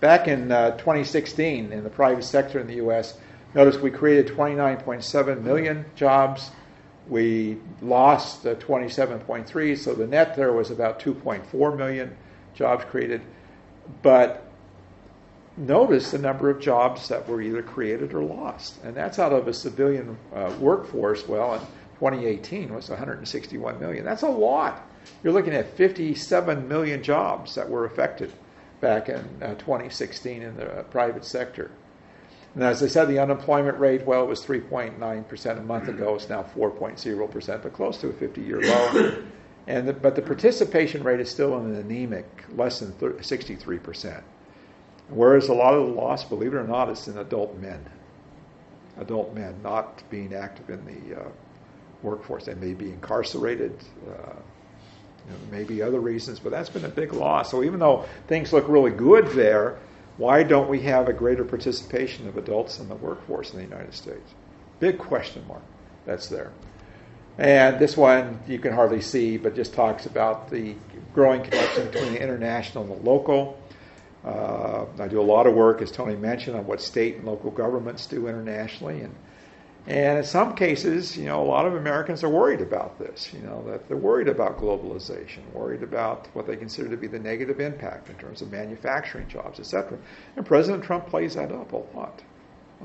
[0.00, 3.18] Back in uh, 2016, in the private sector in the U.S.,
[3.54, 6.50] notice we created 29.7 million jobs.
[7.12, 12.16] We lost uh, 27.3, so the net there was about 2.4 million
[12.54, 13.20] jobs created.
[14.00, 14.50] But
[15.58, 18.82] notice the number of jobs that were either created or lost.
[18.82, 21.28] And that's out of a civilian uh, workforce.
[21.28, 21.60] Well, in
[21.98, 24.06] 2018 was 161 million.
[24.06, 24.88] That's a lot.
[25.22, 28.32] You're looking at 57 million jobs that were affected
[28.80, 31.70] back in uh, 2016 in the private sector.
[32.54, 36.14] And as I said, the unemployment rate, well, it was 3.9% a month ago.
[36.14, 39.22] It's now 4.0%, but close to a 50 year low.
[39.66, 42.26] And the, but the participation rate is still an anemic,
[42.56, 44.22] less than 63%.
[45.08, 47.84] Whereas a lot of the loss, believe it or not, is in adult men.
[48.98, 51.28] Adult men not being active in the uh,
[52.02, 52.46] workforce.
[52.46, 53.78] They may be incarcerated.
[54.06, 54.34] Uh,
[55.26, 57.50] you know, maybe other reasons, but that's been a big loss.
[57.50, 59.78] So even though things look really good there,
[60.16, 63.94] why don't we have a greater participation of adults in the workforce in the United
[63.94, 64.34] States?
[64.80, 65.62] Big question mark
[66.04, 66.52] that's there.
[67.38, 70.74] And this one you can hardly see, but just talks about the
[71.14, 73.58] growing connection between the international and the local.
[74.24, 77.50] Uh, I do a lot of work, as Tony mentioned, on what state and local
[77.50, 79.14] governments do internationally, and
[79.86, 83.32] and in some cases, you know, a lot of Americans are worried about this.
[83.32, 87.18] You know, that they're worried about globalization, worried about what they consider to be the
[87.18, 89.98] negative impact in terms of manufacturing jobs, etc.
[90.36, 92.22] And President Trump plays that up a lot,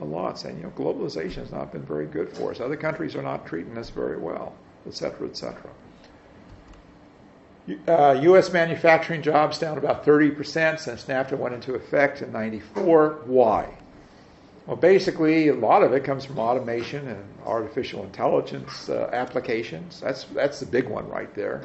[0.02, 2.60] a lot, saying, you know, globalization has not been very good for us.
[2.60, 4.56] Other countries are not treating us very well,
[4.88, 5.70] etc., etc.
[7.88, 8.52] Uh, U.S.
[8.52, 13.24] manufacturing jobs down about 30% since NAFTA went into effect in 94.
[13.26, 13.77] Why?
[14.68, 20.02] Well, basically, a lot of it comes from automation and artificial intelligence uh, applications.
[20.02, 21.64] That's, that's the big one right there.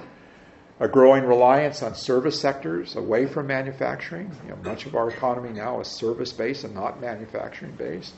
[0.79, 4.31] A growing reliance on service sectors away from manufacturing.
[4.45, 8.15] You know, much of our economy now is service based and not manufacturing based.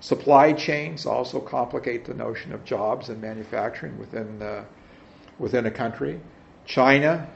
[0.00, 4.64] Supply chains also complicate the notion of jobs and manufacturing within, uh,
[5.38, 6.20] within a country.
[6.64, 7.28] China,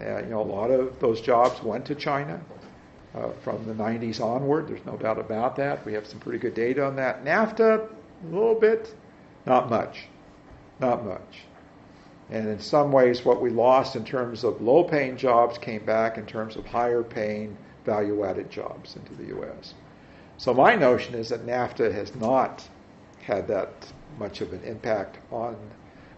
[0.00, 2.40] uh, you know, a lot of those jobs went to China
[3.14, 4.68] uh, from the 90s onward.
[4.68, 5.84] There's no doubt about that.
[5.84, 7.24] We have some pretty good data on that.
[7.24, 8.94] NAFTA, a little bit,
[9.46, 10.06] not much,
[10.80, 11.44] not much.
[12.30, 16.16] And in some ways, what we lost in terms of low paying jobs came back
[16.16, 19.74] in terms of higher paying value added jobs into the U.S.
[20.38, 22.66] So my notion is that NAFTA has not
[23.20, 25.56] had that much of an impact on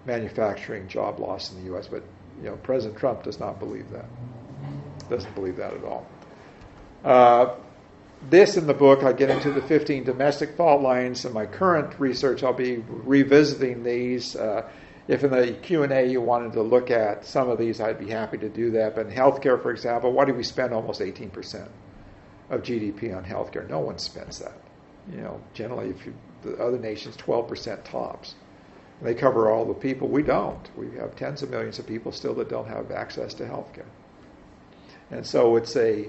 [0.07, 2.03] manufacturing job loss in the U.S., but
[2.38, 4.07] you know, President Trump does not believe that.
[5.09, 6.07] Doesn't believe that at all.
[7.05, 7.55] Uh,
[8.30, 11.24] this in the book, I get into the 15 domestic fault lines.
[11.24, 14.34] In my current research, I'll be revisiting these.
[14.34, 14.68] Uh,
[15.07, 18.38] if in the Q&A you wanted to look at some of these, I'd be happy
[18.38, 18.94] to do that.
[18.94, 21.68] But in healthcare, for example, why do we spend almost 18%
[22.48, 23.68] of GDP on healthcare?
[23.68, 24.59] No one spends that.
[25.12, 28.34] You know, generally, if you, the other nations, 12% tops.
[29.02, 30.09] They cover all the people.
[30.09, 30.70] We don't.
[30.76, 33.84] We have tens of millions of people still that don't have access to health care.
[35.11, 36.09] And so it's a,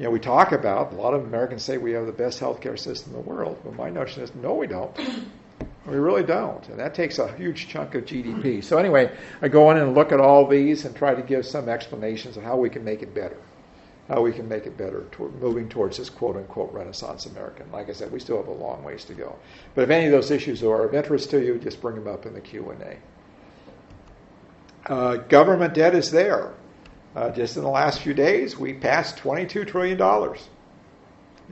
[0.00, 2.78] you know, we talk about, a lot of Americans say we have the best healthcare
[2.78, 3.60] system in the world.
[3.62, 4.98] But my notion is, no, we don't.
[5.86, 6.66] We really don't.
[6.68, 8.64] And that takes a huge chunk of GDP.
[8.64, 11.68] So, anyway, I go in and look at all these and try to give some
[11.68, 13.36] explanations of how we can make it better
[14.08, 15.06] how we can make it better,
[15.40, 17.70] moving towards this quote unquote Renaissance American.
[17.70, 19.36] Like I said, we still have a long ways to go.
[19.76, 22.26] But if any of those issues are of interest to you, just bring them up
[22.26, 24.92] in the Q and A.
[24.92, 26.54] Uh, government debt is there.
[27.14, 29.98] Uh, just in the last few days, we passed $22 trillion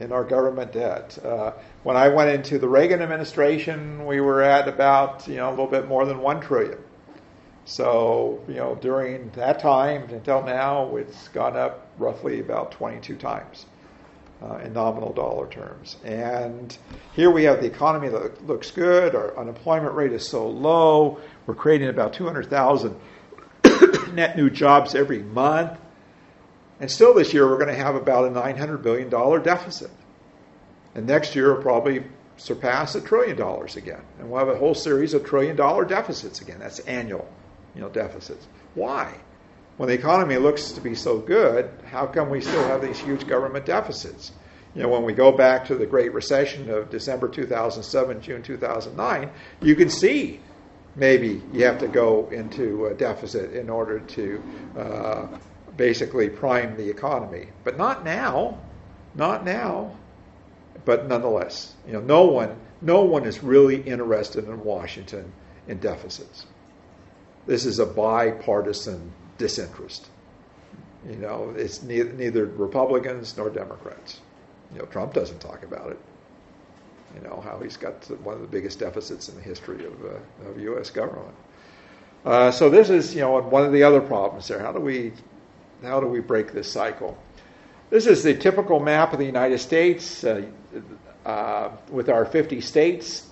[0.00, 1.18] in our government debt.
[1.24, 1.52] Uh,
[1.82, 5.66] when I went into the Reagan administration, we were at about you know a little
[5.66, 6.78] bit more than one trillion.
[7.64, 13.66] So, you know, during that time until now, it's gone up roughly about 22 times
[14.42, 15.96] uh, in nominal dollar terms.
[16.02, 16.76] And
[17.12, 19.14] here we have the economy that looks good.
[19.14, 21.20] Our unemployment rate is so low.
[21.46, 22.96] We're creating about 200,000
[24.12, 25.78] net new jobs every month.
[26.80, 29.10] And still this year, we're going to have about a $900 billion
[29.42, 29.90] deficit.
[30.94, 32.04] And next year, we'll probably
[32.36, 34.00] surpass a trillion dollars again.
[34.18, 36.58] And we'll have a whole series of trillion dollar deficits again.
[36.60, 37.28] That's annual
[37.74, 38.46] you know, deficits.
[38.74, 39.14] Why?
[39.76, 43.26] When the economy looks to be so good, how come we still have these huge
[43.28, 44.32] government deficits?
[44.74, 49.30] You know, when we go back to the Great Recession of December 2007, June 2009,
[49.62, 50.40] you can see
[50.98, 54.42] maybe you have to go into a deficit in order to
[54.76, 55.26] uh,
[55.76, 57.46] basically prime the economy.
[57.64, 58.58] But not now,
[59.14, 59.96] not now.
[60.84, 65.32] But nonetheless, you know, no one, no one is really interested in Washington
[65.68, 66.46] in deficits.
[67.46, 70.08] This is a bipartisan disinterest.
[71.08, 74.20] You know, it's neither, neither Republicans nor Democrats.
[74.72, 75.98] You know, Trump doesn't talk about it.
[77.14, 80.50] You know how he's got one of the biggest deficits in the history of, uh,
[80.50, 80.90] of U.S.
[80.90, 81.34] government.
[82.24, 84.58] Uh, so this is, you know, one of the other problems there.
[84.58, 85.12] How do we,
[85.82, 87.16] how do we break this cycle?
[87.90, 90.42] This is the typical map of the United States uh,
[91.24, 93.26] uh, with our 50 states.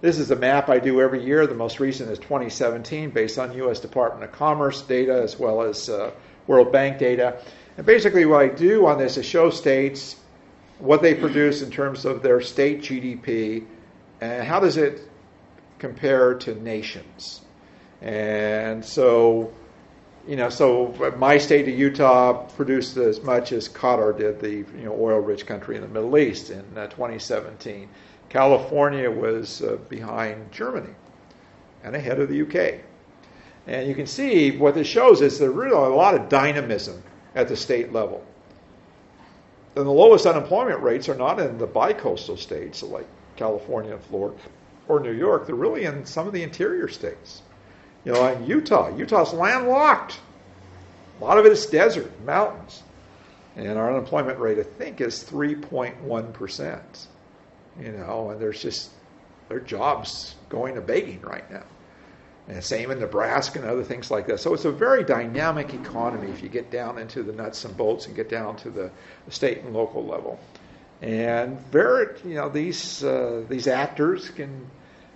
[0.00, 1.46] This is a map I do every year.
[1.46, 3.80] The most recent is 2017, based on U.S.
[3.80, 6.12] Department of Commerce data as well as uh,
[6.46, 7.42] World Bank data.
[7.76, 10.16] And basically, what I do on this is show states
[10.78, 13.64] what they produce in terms of their state GDP
[14.20, 15.08] and how does it
[15.78, 17.42] compare to nations.
[18.02, 19.52] And so,
[20.26, 24.84] you know, so my state of Utah produced as much as Qatar did, the you
[24.84, 27.88] know oil-rich country in the Middle East, in uh, 2017.
[28.28, 30.94] California was uh, behind Germany
[31.84, 32.80] and ahead of the UK.
[33.66, 37.02] And you can see what this shows is there's really a lot of dynamism
[37.34, 38.24] at the state level.
[39.76, 43.06] And the lowest unemployment rates are not in the bicoastal states like
[43.36, 44.38] California and Florida
[44.88, 45.46] or New York.
[45.46, 47.42] They're really in some of the interior states.
[48.04, 50.18] You know, in Utah, Utah's landlocked.
[51.20, 52.84] A lot of it is desert, mountains.
[53.56, 57.06] And our unemployment rate, I think, is 3.1%.
[57.80, 58.90] You know, and there's just,
[59.48, 61.64] there are jobs going to begging right now.
[62.48, 64.38] And same in Nebraska and other things like that.
[64.38, 68.06] So it's a very dynamic economy if you get down into the nuts and bolts
[68.06, 68.90] and get down to the
[69.28, 70.38] state and local level.
[71.02, 74.70] And very, you know, these uh, these actors can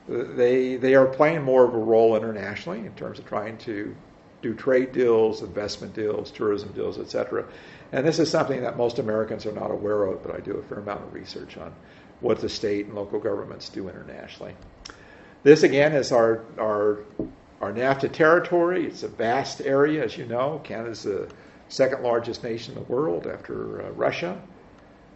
[0.08, 3.94] they they are playing more of a role internationally in terms of trying to
[4.42, 7.44] do trade deals, investment deals, tourism deals, etc.
[7.92, 10.62] And this is something that most Americans are not aware of, but I do a
[10.62, 11.72] fair amount of research on
[12.20, 14.54] what the state and local governments do internationally.
[15.42, 16.98] This again is our our
[17.62, 18.86] our NAFTA territory.
[18.86, 20.60] It's a vast area, as you know.
[20.64, 21.30] Canada's the
[21.70, 24.40] second largest nation in the world after uh, Russia.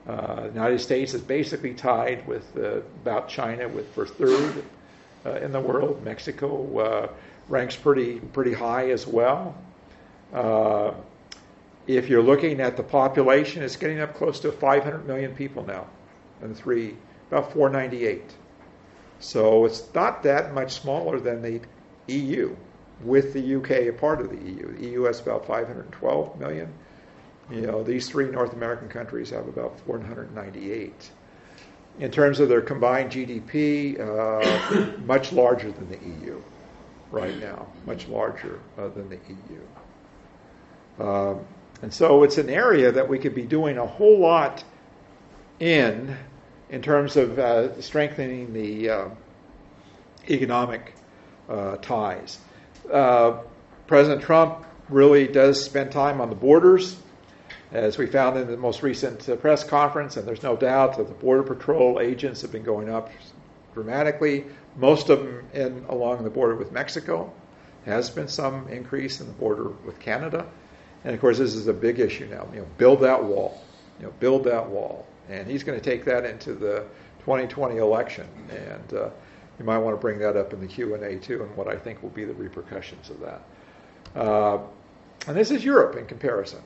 [0.06, 4.64] Uh, the United States is basically tied with uh, about China with for third
[5.26, 6.02] uh, in the world.
[6.02, 7.08] Mexico uh,
[7.48, 9.54] ranks pretty pretty high as well.
[10.32, 10.92] Uh,
[11.86, 15.86] if you're looking at the population, it's getting up close to 500 million people now,
[16.40, 16.96] and three
[17.28, 18.22] about 498.
[19.24, 21.58] So it's not that much smaller than the
[22.08, 22.54] EU,
[23.02, 24.76] with the UK a part of the EU.
[24.76, 26.70] The EU has about 512 million.
[27.50, 31.10] You know, these three North American countries have about 498
[32.00, 36.42] in terms of their combined GDP, uh, much larger than the EU
[37.10, 41.02] right now, much larger uh, than the EU.
[41.02, 41.40] Um,
[41.80, 44.64] and so it's an area that we could be doing a whole lot
[45.60, 46.14] in,
[46.74, 49.08] in terms of uh, strengthening the uh,
[50.28, 50.94] economic
[51.82, 52.38] ties.
[52.92, 53.38] Uh,
[53.86, 56.96] President Trump really does spend time on the borders
[57.70, 61.06] as we found in the most recent uh, press conference, and there's no doubt that
[61.06, 63.10] the Border Patrol agents have been going up
[63.72, 64.44] dramatically.
[64.76, 67.32] Most of them in along the border with Mexico.
[67.84, 70.46] Has been some increase in the border with Canada,
[71.04, 72.48] and of course this is a big issue now.
[72.52, 73.62] You know, build that wall.
[74.00, 76.84] You know, build that wall, and he's going to take that into the
[77.20, 79.08] 2020 election, and uh,
[79.58, 81.68] you might want to bring that up in the Q and A too, and what
[81.68, 83.42] I think will be the repercussions of that.
[84.14, 84.58] Uh,
[85.26, 86.60] and this is Europe in comparison.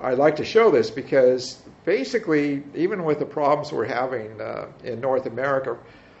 [0.00, 5.00] I like to show this because basically, even with the problems we're having uh, in
[5.00, 5.76] North America,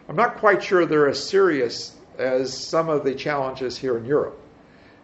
[0.08, 4.40] I'm not quite sure they're as serious as some of the challenges here in Europe.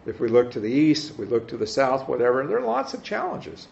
[0.05, 2.93] If we look to the east, we look to the south, whatever, there are lots
[2.93, 3.67] of challenges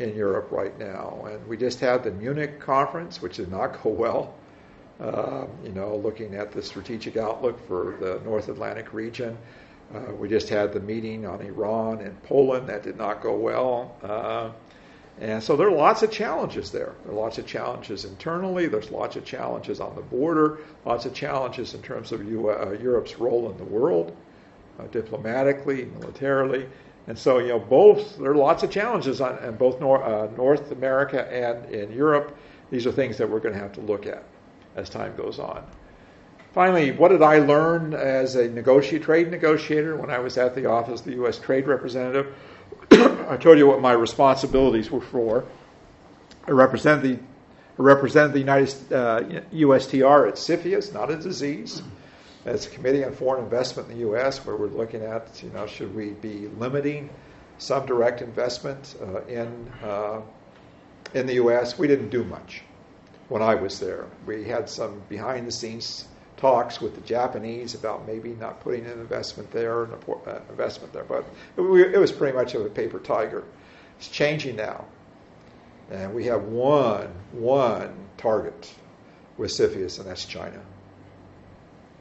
[0.00, 1.26] in Europe right now.
[1.30, 4.34] And we just had the Munich conference, which did not go well.
[5.00, 9.36] Uh, you know, looking at the strategic outlook for the North Atlantic region.
[9.94, 12.68] Uh, we just had the meeting on Iran and Poland.
[12.68, 13.96] That did not go well.
[14.02, 14.50] Uh,
[15.20, 16.92] and so there are lots of challenges there.
[17.04, 18.68] There are lots of challenges internally.
[18.68, 20.58] There's lots of challenges on the border.
[20.84, 24.16] Lots of challenges in terms of U- uh, Europe's role in the world,
[24.78, 26.68] uh, diplomatically, militarily.
[27.06, 30.30] And so, you know, both there are lots of challenges on, on both Nor- uh,
[30.36, 32.36] North America and in Europe.
[32.70, 34.24] These are things that we're going to have to look at
[34.76, 35.64] as time goes on.
[36.52, 38.48] Finally, what did I learn as a
[38.98, 41.38] trade negotiator when I was at the office of the U.S.
[41.38, 42.34] Trade Representative?
[42.90, 45.46] I told you what my responsibilities were for.
[46.46, 47.18] I represent the, I
[47.82, 49.20] represented the United uh,
[49.52, 51.82] USTR at CFIUS, not a disease.
[52.46, 55.66] It's a Committee on Foreign Investment in the U.S., where we're looking at, you know,
[55.66, 57.10] should we be limiting
[57.58, 60.22] some direct investment uh, in uh,
[61.12, 61.78] in the U.S.
[61.78, 62.62] We didn't do much
[63.28, 64.06] when I was there.
[64.26, 66.06] We had some behind the scenes
[66.38, 71.04] talks with the Japanese about maybe not putting an investment there, an uh, investment there,
[71.04, 71.24] but
[71.58, 71.62] it,
[71.94, 73.44] it was pretty much of a paper tiger.
[73.98, 74.86] It's changing now,
[75.90, 78.72] and we have one one target
[79.36, 80.60] with CFIUS, and that's China.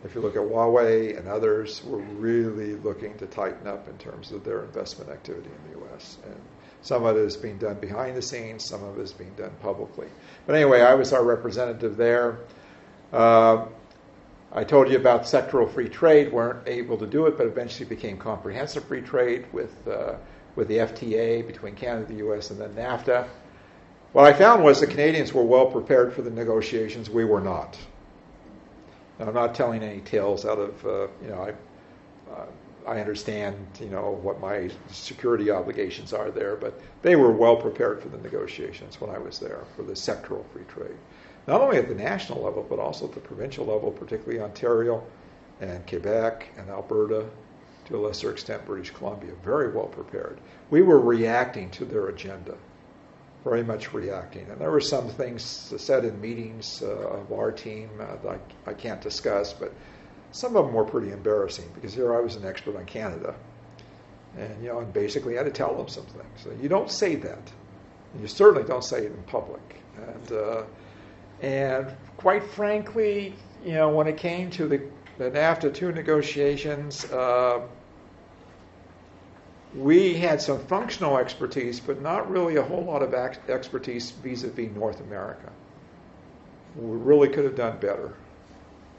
[0.04, 4.32] If you look at Huawei and others, we're really looking to tighten up in terms
[4.32, 6.18] of their investment activity in the U.S.
[6.26, 6.36] And
[6.82, 9.52] some of it is being done behind the scenes, some of it is being done
[9.62, 10.08] publicly.
[10.48, 12.38] But anyway, I was our representative there.
[13.12, 13.66] Uh,
[14.52, 16.32] I told you about sectoral free trade.
[16.32, 20.16] weren't able to do it, but eventually became comprehensive free trade with uh,
[20.56, 23.28] with the FTA between Canada, the U.S., and then NAFTA.
[24.12, 27.10] What I found was the Canadians were well prepared for the negotiations.
[27.10, 27.78] We were not.
[29.28, 31.54] I'm not telling any tales out of uh, you know I.
[32.32, 32.46] Uh,
[32.88, 38.02] I understand, you know, what my security obligations are there, but they were well prepared
[38.02, 40.96] for the negotiations when I was there for the sectoral free trade
[41.50, 45.04] not only at the national level, but also at the provincial level, particularly Ontario
[45.62, 47.26] and Quebec and Alberta,
[47.86, 50.40] to a lesser extent British Columbia, very well prepared.
[50.70, 52.56] We were reacting to their agenda,
[53.44, 54.50] very much reacting.
[54.50, 55.44] And there were some things
[55.78, 59.74] said in meetings uh, of our team uh, that I, I can't discuss, but
[60.32, 63.36] some of them were pretty embarrassing because here I was an expert on Canada.
[64.38, 66.44] And, you know, and basically I had to tell them some things.
[66.44, 67.52] So you don't say that.
[68.14, 69.82] And you certainly don't say it in public.
[69.98, 70.64] And, uh,
[71.42, 73.36] and quite frankly,
[73.66, 74.82] you know, when it came to the,
[75.18, 77.62] the NAFTA 2 negotiations, uh,
[79.76, 84.50] we had some functional expertise, but not really a whole lot of expertise vis a
[84.50, 85.52] vis North America.
[86.76, 88.14] We really could have done better.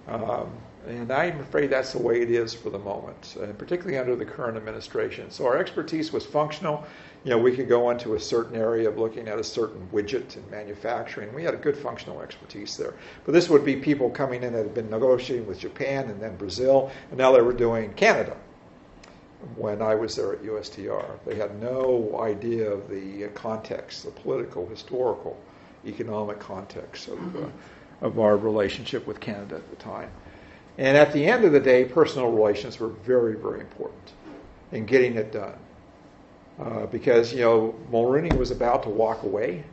[0.07, 0.51] Um,
[0.87, 4.25] and I'm afraid that's the way it is for the moment, and particularly under the
[4.25, 5.31] current administration.
[5.31, 6.87] So our expertise was functional.
[7.25, 10.37] You know, we could go into a certain area of looking at a certain widget
[10.37, 11.35] in manufacturing.
[11.35, 12.95] We had a good functional expertise there.
[13.27, 16.37] But this would be people coming in that had been negotiating with Japan and then
[16.37, 18.37] Brazil, and now they were doing Canada.
[19.57, 24.67] When I was there at USTR, they had no idea of the context, the political,
[24.67, 25.41] historical,
[25.87, 27.47] economic context of, uh,
[28.03, 30.11] of our relationship with Canada at the time.
[30.79, 34.13] And at the end of the day, personal relations were very, very important
[34.73, 35.59] in getting it done.
[36.59, 39.65] Uh, because, you know, Mulroney was about to walk away,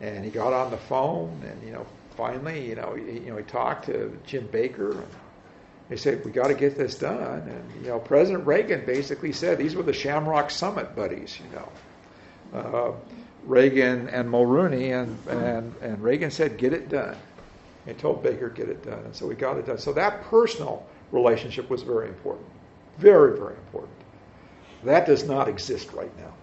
[0.00, 1.86] and he got on the phone, and, you know,
[2.16, 5.06] finally, you know, he, you know, he talked to Jim Baker, and
[5.88, 7.48] they said, we got to get this done.
[7.48, 11.68] And, you know, President Reagan basically said these were the Shamrock Summit buddies, you know.
[12.58, 12.92] Uh,
[13.44, 15.00] Reagan and Mulroney.
[15.00, 17.16] and, and, and Reagan said, get it done
[17.86, 18.98] and told Baker get it done.
[18.98, 19.78] And so we got it done.
[19.78, 22.46] So that personal relationship was very important.
[22.98, 23.94] Very, very important.
[24.84, 26.34] That does not exist right now.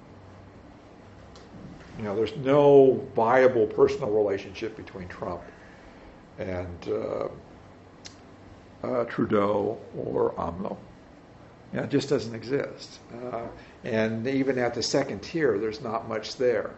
[1.98, 5.42] You know, there's no viable personal relationship between Trump
[6.40, 7.28] and uh,
[8.86, 10.78] uh, Trudeau or AMLO.
[11.74, 13.00] You know, it just doesn't exist.
[13.14, 13.48] Uh,
[13.84, 16.72] and even at the second tier, there's not much there.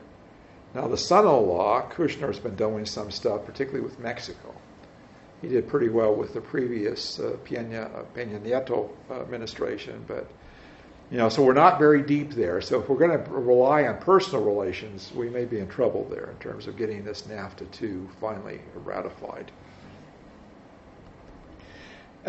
[0.73, 4.53] Now, the son in law, Kushner, has been doing some stuff, particularly with Mexico.
[5.41, 10.27] He did pretty well with the previous uh, Peña, uh, Peña Nieto administration, but
[11.11, 12.59] you know, so we're not very deep there.
[12.59, 16.29] So if we're going to rely on personal relations, we may be in trouble there
[16.31, 19.51] in terms of getting this NAFTA 2 finally ratified.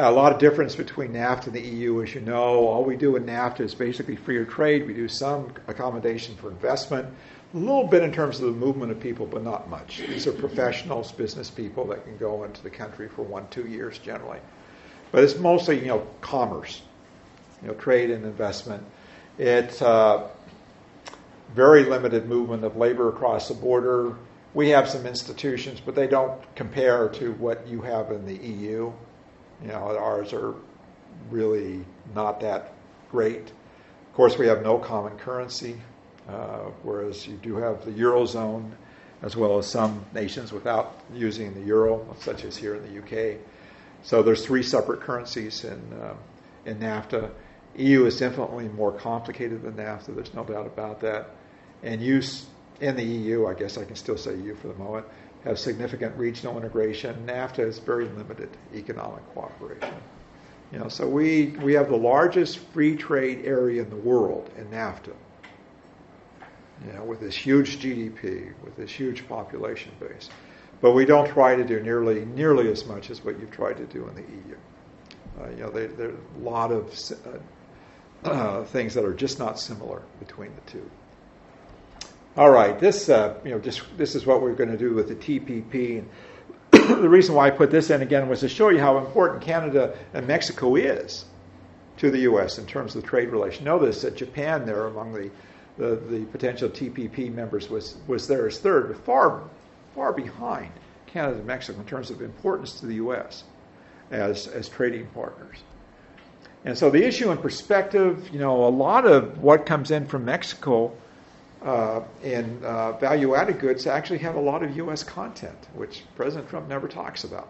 [0.01, 2.69] A lot of difference between NAFTA and the EU, as you know.
[2.69, 4.87] All we do in NAFTA is basically freer trade.
[4.87, 7.09] We do some accommodation for investment
[7.55, 10.03] a little bit in terms of the movement of people, but not much.
[10.07, 13.99] These are professionals, business people that can go into the country for one, two years
[13.99, 14.39] generally.
[15.11, 16.83] But it's mostly, you know, commerce,
[17.61, 18.85] you know, trade and investment.
[19.37, 20.29] It's uh,
[21.55, 24.15] very limited movement of labor across the border.
[24.55, 28.93] We have some institutions, but they don't compare to what you have in the EU.
[29.63, 30.55] You know, ours are
[31.31, 31.85] really
[32.15, 32.73] not that
[33.11, 33.41] great.
[33.41, 35.81] Of course, we have no common currency.
[36.29, 38.71] Uh, whereas you do have the Eurozone
[39.23, 43.39] as well as some nations without using the euro, such as here in the UK.
[44.03, 46.15] So there's three separate currencies in, uh,
[46.67, 47.31] in NAFTA.
[47.77, 51.31] EU is infinitely more complicated than NAFTA, there's no doubt about that.
[51.83, 52.47] And use
[52.81, 55.07] in the EU, I guess I can still say EU for the moment,
[55.45, 57.27] have significant regional integration.
[57.27, 59.95] NAFTA has very limited economic cooperation.
[60.73, 64.67] You know, so we, we have the largest free trade area in the world in
[64.67, 65.15] NAFTA
[66.87, 70.29] you know, with this huge GDP, with this huge population base.
[70.81, 73.87] But we don't try to do nearly nearly as much as what you've tried to
[73.87, 74.57] do in the EU.
[75.41, 76.95] Uh, you know, there, there, are a lot of
[78.25, 80.91] uh, uh, things that are just not similar between the two.
[82.39, 85.09] All right, this uh, you know just this is what we're going to do with
[85.09, 86.05] the TPP.
[86.71, 89.99] the reason why I put this in again was to show you how important Canada
[90.15, 91.25] and Mexico is
[91.97, 92.59] to the U.S.
[92.59, 93.65] in terms of the trade relation.
[93.65, 95.33] Notice that Japan there among the
[95.79, 99.43] the, the potential TPP members was was there as third, but far
[99.97, 100.71] far behind
[101.09, 103.43] Canada and Mexico in terms of importance to the U.S.
[104.13, 105.65] as as trading partners.
[106.65, 110.25] And so the issue in perspective, you know, a lot of what comes in from
[110.25, 110.93] Mexico
[111.63, 115.03] uh, in uh, value added goods actually have a lot of U.S.
[115.03, 117.49] content, which President Trump never talks about.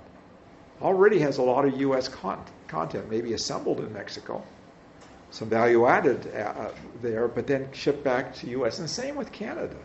[0.80, 2.08] Already has a lot of U.S.
[2.08, 4.42] Con- content, maybe assembled in Mexico,
[5.30, 6.70] some value added uh,
[7.02, 8.78] there, but then shipped back to U.S.
[8.78, 9.76] And same with Canada.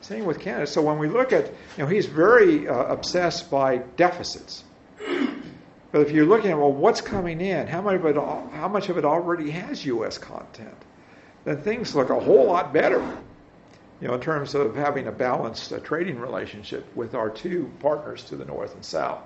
[0.00, 0.66] Same with Canada.
[0.66, 4.64] So when we look at, you know, he's very uh, obsessed by deficits.
[5.92, 7.68] But if you're looking at, well, what's coming in?
[7.68, 10.18] How much of it, how much of it already has U.S.
[10.18, 10.76] content?
[11.44, 13.16] Then things look a whole lot better
[14.00, 18.24] you know, in terms of having a balanced uh, trading relationship with our two partners
[18.24, 19.20] to the north and south.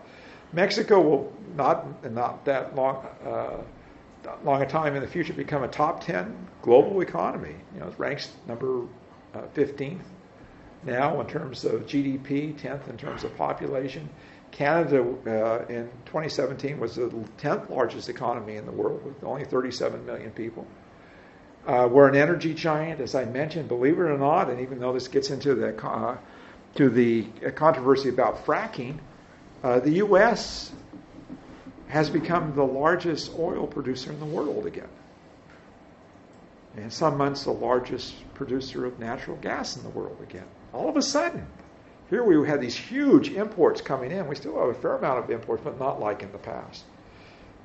[0.52, 3.58] Mexico will not not that long uh,
[4.44, 7.54] long a time in the future become a top 10 global economy.
[7.74, 8.82] You know, it ranks number
[9.34, 10.00] uh, 15th
[10.84, 14.08] now in terms of GDP, 10th in terms of population.
[14.50, 17.08] Canada uh, in 2017 was the
[17.38, 20.66] 10th largest economy in the world with only 37 million people.
[21.66, 24.92] Uh, we're an energy giant, as I mentioned, believe it or not, and even though
[24.92, 26.16] this gets into the, uh,
[26.76, 28.98] to the controversy about fracking,
[29.62, 30.72] uh, the U.S.
[31.88, 34.88] has become the largest oil producer in the world again.
[36.76, 40.46] And some months, the largest producer of natural gas in the world again.
[40.72, 41.46] All of a sudden,
[42.08, 44.26] here we had these huge imports coming in.
[44.28, 46.84] We still have a fair amount of imports, but not like in the past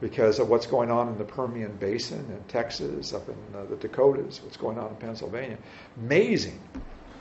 [0.04, 3.78] because of what's going on in the Permian Basin in Texas, up in uh, the
[3.78, 5.58] Dakotas, what's going on in Pennsylvania.
[5.96, 6.60] Amazing,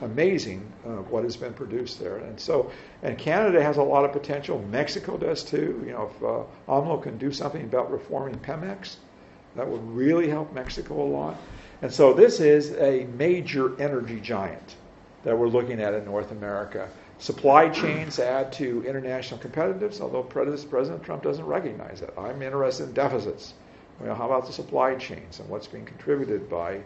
[0.01, 2.17] amazing uh, what has been produced there.
[2.17, 4.61] And so, and Canada has a lot of potential.
[4.69, 5.81] Mexico does too.
[5.85, 8.97] You know, if uh, AMLO can do something about reforming Pemex,
[9.55, 11.37] that would really help Mexico a lot.
[11.81, 14.75] And so, this is a major energy giant
[15.23, 16.89] that we're looking at in North America.
[17.19, 22.17] Supply chains add to international competitiveness, although President Trump doesn't recognize that.
[22.17, 23.53] I'm interested in deficits.
[23.99, 26.81] Well, how about the supply chains and what's being contributed by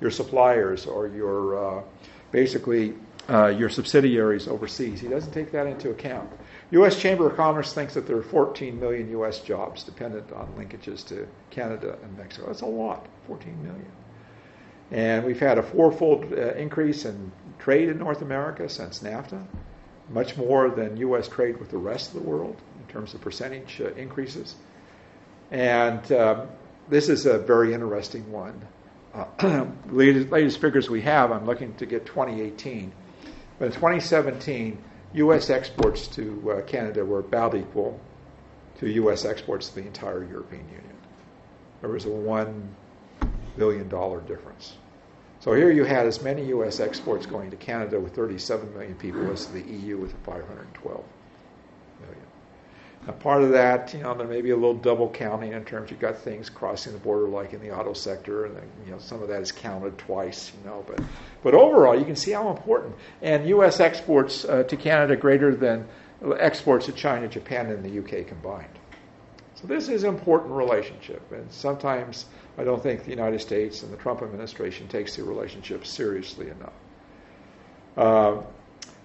[0.00, 1.82] your suppliers or your uh,
[2.30, 2.94] basically
[3.28, 5.00] uh, your subsidiaries overseas?
[5.00, 6.30] He doesn't take that into account.
[6.72, 7.00] U.S.
[7.00, 9.40] Chamber of Commerce thinks that there are 14 million U.S.
[9.40, 12.46] jobs dependent on linkages to Canada and Mexico.
[12.46, 13.90] That's a lot, 14 million.
[14.92, 19.44] And we've had a fourfold uh, increase in trade in North America since NAFTA
[20.10, 21.28] much more than U.S.
[21.28, 24.56] trade with the rest of the world in terms of percentage uh, increases.
[25.50, 26.48] And um,
[26.88, 28.60] this is a very interesting one.
[29.14, 32.92] Uh, latest, latest figures we have, I'm looking to get 2018.
[33.58, 34.82] But in 2017,
[35.14, 35.50] U.S.
[35.50, 38.00] exports to uh, Canada were about equal
[38.78, 39.24] to U.S.
[39.24, 40.96] exports to the entire European Union.
[41.80, 42.68] There was a $1
[43.56, 44.76] billion difference.
[45.40, 46.80] So here you had as many U.S.
[46.80, 51.02] exports going to Canada with 37 million people as the EU with 512
[52.02, 52.22] million.
[53.06, 55.90] Now, part of that, you know, there may be a little double counting in terms
[55.90, 58.98] you've got things crossing the border, like in the auto sector, and then, you know
[58.98, 60.84] some of that is counted twice, you know.
[60.86, 61.02] But
[61.42, 62.94] but overall, you can see how important.
[63.22, 63.80] And U.S.
[63.80, 65.88] exports uh, to Canada greater than
[66.38, 68.68] exports to China, Japan, and the UK combined.
[69.60, 72.24] So this is an important relationship, and sometimes
[72.56, 76.72] I don't think the United States and the Trump administration takes the relationship seriously enough.
[77.96, 78.42] Uh,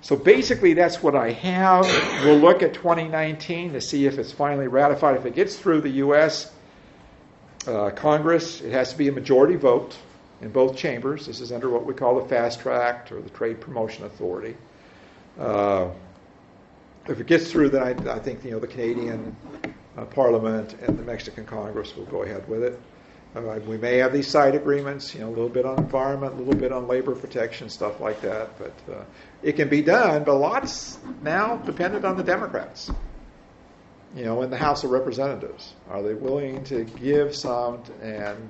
[0.02, 1.86] so basically, that's what I have.
[2.24, 5.18] We'll look at 2019 to see if it's finally ratified.
[5.18, 6.54] If it gets through the U.S.
[7.68, 9.98] Uh, Congress, it has to be a majority vote
[10.42, 11.26] in both chambers.
[11.26, 14.56] This is under what we call the Fast Track or the Trade Promotion Authority.
[15.38, 15.90] Uh,
[17.10, 19.36] if it gets through, then I, I think you know the Canadian
[19.98, 22.80] uh, Parliament and the Mexican Congress will go ahead with it.
[23.36, 26.38] Uh, we may have these side agreements, you know, a little bit on environment, a
[26.38, 28.58] little bit on labor protection, stuff like that.
[28.58, 29.04] But uh,
[29.44, 32.90] it can be done, but a lot's now dependent on the Democrats.
[34.16, 38.50] You know, in the House of Representatives, are they willing to give some and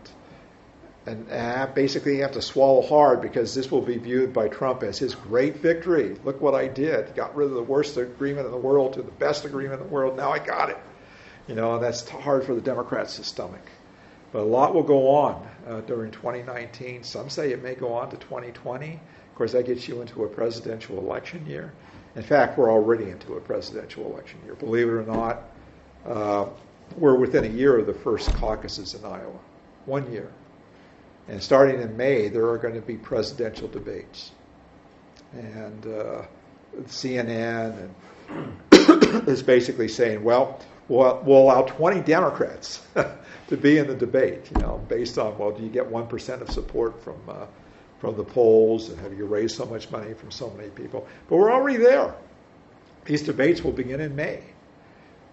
[1.07, 4.97] and uh, basically have to swallow hard because this will be viewed by Trump as
[4.97, 6.17] his great victory.
[6.23, 7.15] Look what I did!
[7.15, 9.93] Got rid of the worst agreement in the world to the best agreement in the
[9.93, 10.15] world.
[10.15, 10.77] Now I got it.
[11.47, 13.61] You know, that's hard for the Democrats to stomach.
[14.31, 17.03] But a lot will go on uh, during 2019.
[17.03, 18.93] Some say it may go on to 2020.
[18.93, 21.71] Of course, that gets you into a presidential election year.
[22.15, 24.55] In fact, we're already into a presidential election year.
[24.55, 25.43] Believe it or not,
[26.05, 26.47] uh,
[26.97, 29.39] we're within a year of the first caucuses in Iowa.
[29.85, 30.31] One year.
[31.27, 34.31] And starting in May, there are going to be presidential debates.
[35.33, 36.21] And uh,
[36.83, 37.89] CNN
[39.27, 42.85] is basically saying, well, we'll, we'll allow 20 Democrats
[43.47, 46.49] to be in the debate, you know, based on, well, do you get 1% of
[46.49, 47.45] support from, uh,
[47.99, 48.89] from the polls?
[48.89, 51.07] And have you raised so much money from so many people?
[51.29, 52.15] But we're already there.
[53.05, 54.43] These debates will begin in May.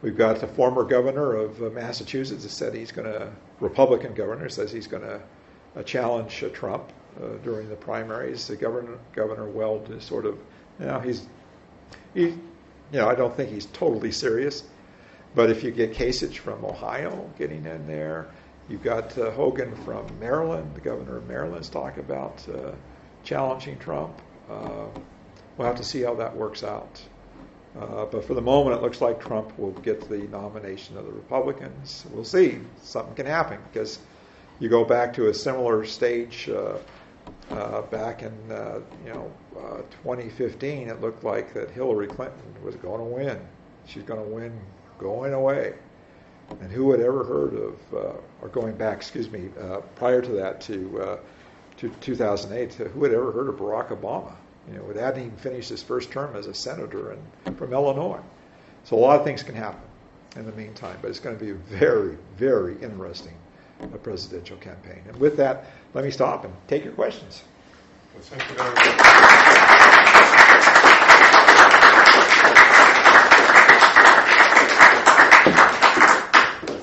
[0.02, 3.30] We've got the former governor of uh, Massachusetts that said he's going to,
[3.60, 5.20] Republican governor says he's going to
[5.76, 6.92] uh, challenge uh, Trump
[7.22, 8.46] uh, during the primaries.
[8.46, 10.38] The governor, Governor Weld is sort of,
[10.80, 11.26] you know, he's,
[12.14, 12.40] he, you
[12.92, 14.64] know, I don't think he's totally serious.
[15.34, 18.28] But if you get Kasich from Ohio getting in there,
[18.68, 22.72] you've got uh, Hogan from Maryland, the governor of Maryland's talk about uh,
[23.24, 24.20] challenging Trump.
[24.50, 24.86] Uh,
[25.56, 27.00] we'll have to see how that works out.
[27.78, 31.12] Uh, but for the moment, it looks like Trump will get the nomination of the
[31.12, 32.04] Republicans.
[32.10, 32.58] We'll see.
[32.82, 33.98] Something can happen because
[34.58, 36.76] you go back to a similar stage uh,
[37.50, 38.32] uh, back in
[39.06, 40.88] you know uh, 2015.
[40.88, 43.40] It looked like that Hillary Clinton was going to win.
[43.86, 44.60] She's going to win
[44.98, 45.74] going away.
[46.60, 48.12] And who had ever heard of, uh,
[48.42, 49.48] or going back, excuse me,
[49.94, 51.18] prior to that to,
[51.78, 54.32] to 2008, who had ever heard of Barack Obama?
[54.68, 57.16] You know, it hadn't even finished his first term as a senator
[57.46, 58.20] and, from Illinois.
[58.84, 59.80] So a lot of things can happen
[60.36, 63.34] in the meantime, but it's going to be a very, very interesting
[63.82, 65.02] uh, presidential campaign.
[65.08, 67.42] And with that, let me stop and take your questions.
[68.14, 69.78] Well,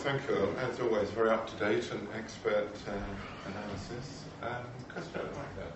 [0.10, 0.56] thank you very much.
[0.56, 0.74] Thank you.
[0.74, 4.24] As always, very up to date and expert uh, analysis.
[4.42, 5.74] Um, question like that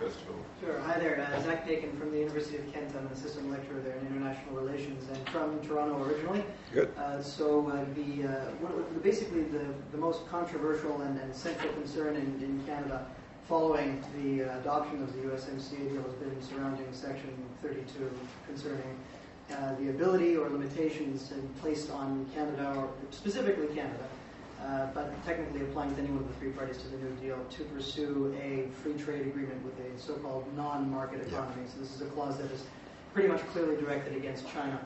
[0.00, 0.36] first of all.
[0.62, 0.80] Sure.
[0.80, 1.20] Hi there.
[1.20, 2.90] Uh, Zach Bacon from the University of Kent.
[2.96, 6.42] I'm an assistant lecturer there in international relations and from Toronto originally.
[6.72, 6.90] Good.
[6.96, 12.42] Uh, so uh, the, uh, basically the, the most controversial and, and central concern in,
[12.42, 13.06] in Canada
[13.46, 18.10] following the uh, adoption of the USMCA deal has been surrounding Section 32
[18.46, 18.96] concerning
[19.52, 24.06] uh, the ability or limitations placed on Canada, or specifically Canada,
[24.64, 27.38] uh, but technically applying to any one of the three parties to the New Deal
[27.50, 31.62] to pursue a free trade agreement with a so-called non-market economy.
[31.72, 32.64] So this is a clause that is
[33.12, 34.78] pretty much clearly directed against China.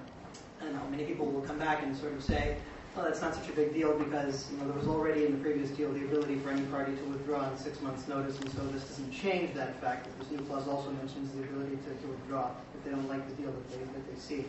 [0.62, 2.56] I know many people will come back and sort of say,
[2.96, 5.38] well, that's not such a big deal because you know there was already in the
[5.38, 8.64] previous deal the ability for any party to withdraw on six months' notice, and so
[8.68, 10.04] this doesn't change that fact.
[10.04, 12.50] That this new clause also mentions the ability to, to withdraw
[12.84, 14.44] they don't like the deal that they that they see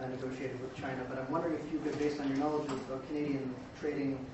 [0.00, 1.04] uh, negotiated with China.
[1.08, 4.24] But I'm wondering if you could, based on your knowledge of, of Canadian trading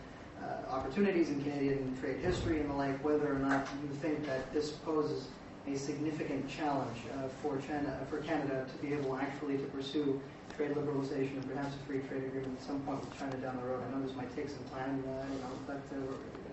[0.43, 4.53] uh, opportunities and Canadian trade history and the like, whether or not you think that
[4.53, 5.29] this poses
[5.67, 10.21] a significant challenge uh, for China, for Canada to be able actually to pursue
[10.57, 13.63] trade liberalization and perhaps a free trade agreement at some point with China down the
[13.63, 13.83] road.
[13.87, 16.01] I know this might take some time, uh, you know, but uh,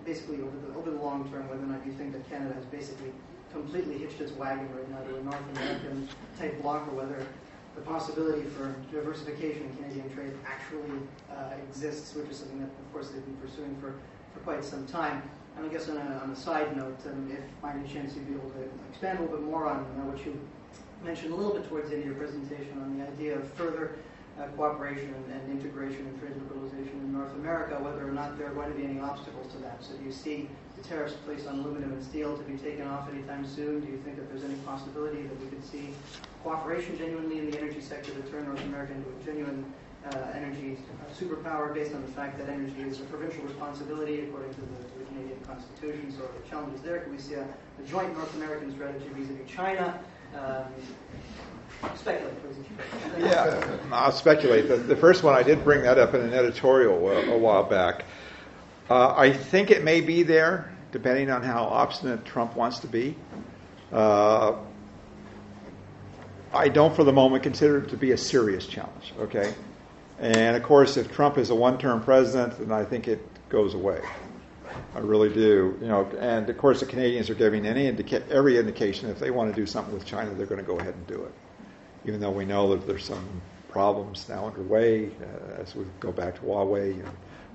[0.04, 2.64] basically over the, over the long term, whether or not you think that Canada has
[2.66, 3.12] basically
[3.52, 7.26] completely hitched its wagon right now to a North American type bloc, or whether
[7.74, 10.98] the possibility for diversification in Canadian trade actually
[11.30, 13.94] uh, exists, which is something that, of course, they've been pursuing for,
[14.34, 15.22] for quite some time.
[15.56, 18.28] And I guess on a, on a side note, um, if by any chance you'd
[18.28, 20.38] be able to expand a little bit more on uh, what you
[21.04, 23.96] mentioned a little bit towards the end of your presentation on the idea of further
[24.38, 28.48] uh, cooperation and, and, integration and trade liberalization in North America, whether or not there
[28.48, 29.82] are going to be any obstacles to that.
[29.82, 30.48] So do you see
[30.84, 33.80] tariffs placed on aluminum and steel to be taken off anytime soon?
[33.80, 35.90] Do you think that there's any possibility that we could see
[36.42, 39.64] cooperation genuinely in the energy sector to turn North America into a genuine
[40.06, 40.78] uh, energy
[41.18, 45.04] superpower based on the fact that energy is a provincial responsibility according to the, the
[45.06, 46.12] Canadian Constitution.
[46.12, 49.98] So the challenges there, can we see a, a joint North American strategy vis-a-vis China?
[50.34, 50.64] Um,
[51.96, 52.56] speculate, please.
[53.18, 54.68] yeah, I'll speculate.
[54.68, 57.64] The, the, first one, I did bring that up in an editorial a, a while
[57.64, 58.04] back.
[58.90, 63.16] Uh, I think it may be there, depending on how obstinate Trump wants to be.
[63.92, 64.56] Uh,
[66.52, 69.12] I don't, for the moment, consider it to be a serious challenge.
[69.18, 69.52] Okay,
[70.18, 73.20] and of course, if Trump is a one-term president, then I think it
[73.50, 74.00] goes away.
[74.94, 75.76] I really do.
[75.80, 79.30] You know, and of course, the Canadians are giving any indica- every indication if they
[79.30, 81.32] want to do something with China, they're going to go ahead and do it.
[82.06, 83.26] Even though we know that there's some
[83.68, 87.08] problems now underway uh, as we go back to Huawei and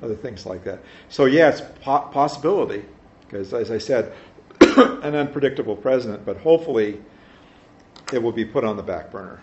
[0.03, 0.79] other things like that.
[1.09, 2.83] So yeah, it's po- possibility
[3.21, 4.13] because, as I said,
[4.61, 7.01] an unpredictable president, but hopefully
[8.11, 9.41] it will be put on the back burner.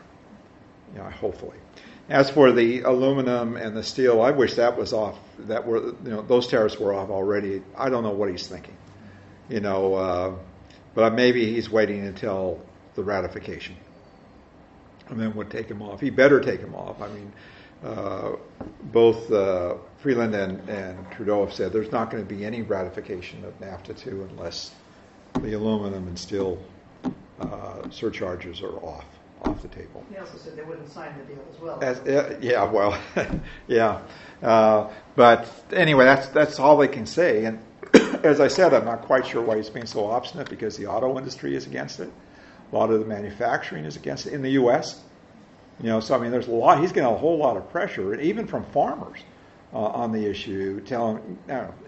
[0.92, 1.56] You know, hopefully.
[2.08, 5.18] As for the aluminum and the steel, I wish that was off.
[5.40, 7.62] That were you know those tariffs were off already.
[7.76, 8.76] I don't know what he's thinking.
[9.48, 10.34] You know, uh,
[10.94, 12.60] but maybe he's waiting until
[12.96, 13.76] the ratification,
[15.08, 16.00] and then would take him off.
[16.00, 17.00] He better take him off.
[17.00, 17.32] I mean,
[17.84, 18.32] uh,
[18.92, 23.44] both uh, Freeland and, and Trudeau have said there's not going to be any ratification
[23.44, 24.72] of NAFTA 2 unless
[25.40, 26.62] the aluminum and steel
[27.40, 29.04] uh, surcharges are off
[29.42, 30.04] off the table.
[30.10, 31.82] They also said they wouldn't sign the deal as well.
[31.82, 32.98] As, uh, yeah, well,
[33.68, 34.00] yeah.
[34.42, 37.46] Uh, but anyway, that's that's all they can say.
[37.46, 37.58] And
[38.24, 41.16] as I said, I'm not quite sure why he's being so obstinate because the auto
[41.16, 42.10] industry is against it.
[42.70, 45.00] A lot of the manufacturing is against it in the U.S.
[45.80, 46.80] You know, so I mean, there's a lot.
[46.80, 49.20] He's getting a whole lot of pressure, even from farmers,
[49.72, 51.38] uh, on the issue, telling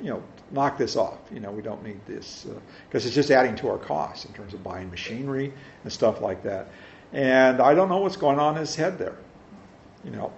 [0.00, 0.22] you know,
[0.52, 1.18] knock this off.
[1.32, 2.46] You know, we don't need this
[2.88, 5.52] because uh, it's just adding to our costs in terms of buying machinery
[5.82, 6.68] and stuff like that.
[7.12, 9.16] And I don't know what's going on in his head there.
[10.04, 10.32] You know,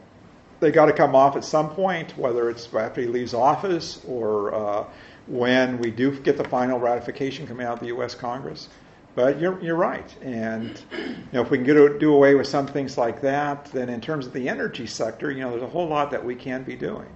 [0.60, 4.54] they got to come off at some point, whether it's after he leaves office or
[4.54, 4.84] uh,
[5.26, 8.14] when we do get the final ratification coming out of the U.S.
[8.14, 8.68] Congress.
[9.14, 10.12] But you're, you're right.
[10.22, 13.88] And you know, if we can get, do away with some things like that, then
[13.88, 16.64] in terms of the energy sector, you know, there's a whole lot that we can
[16.64, 17.06] be doing.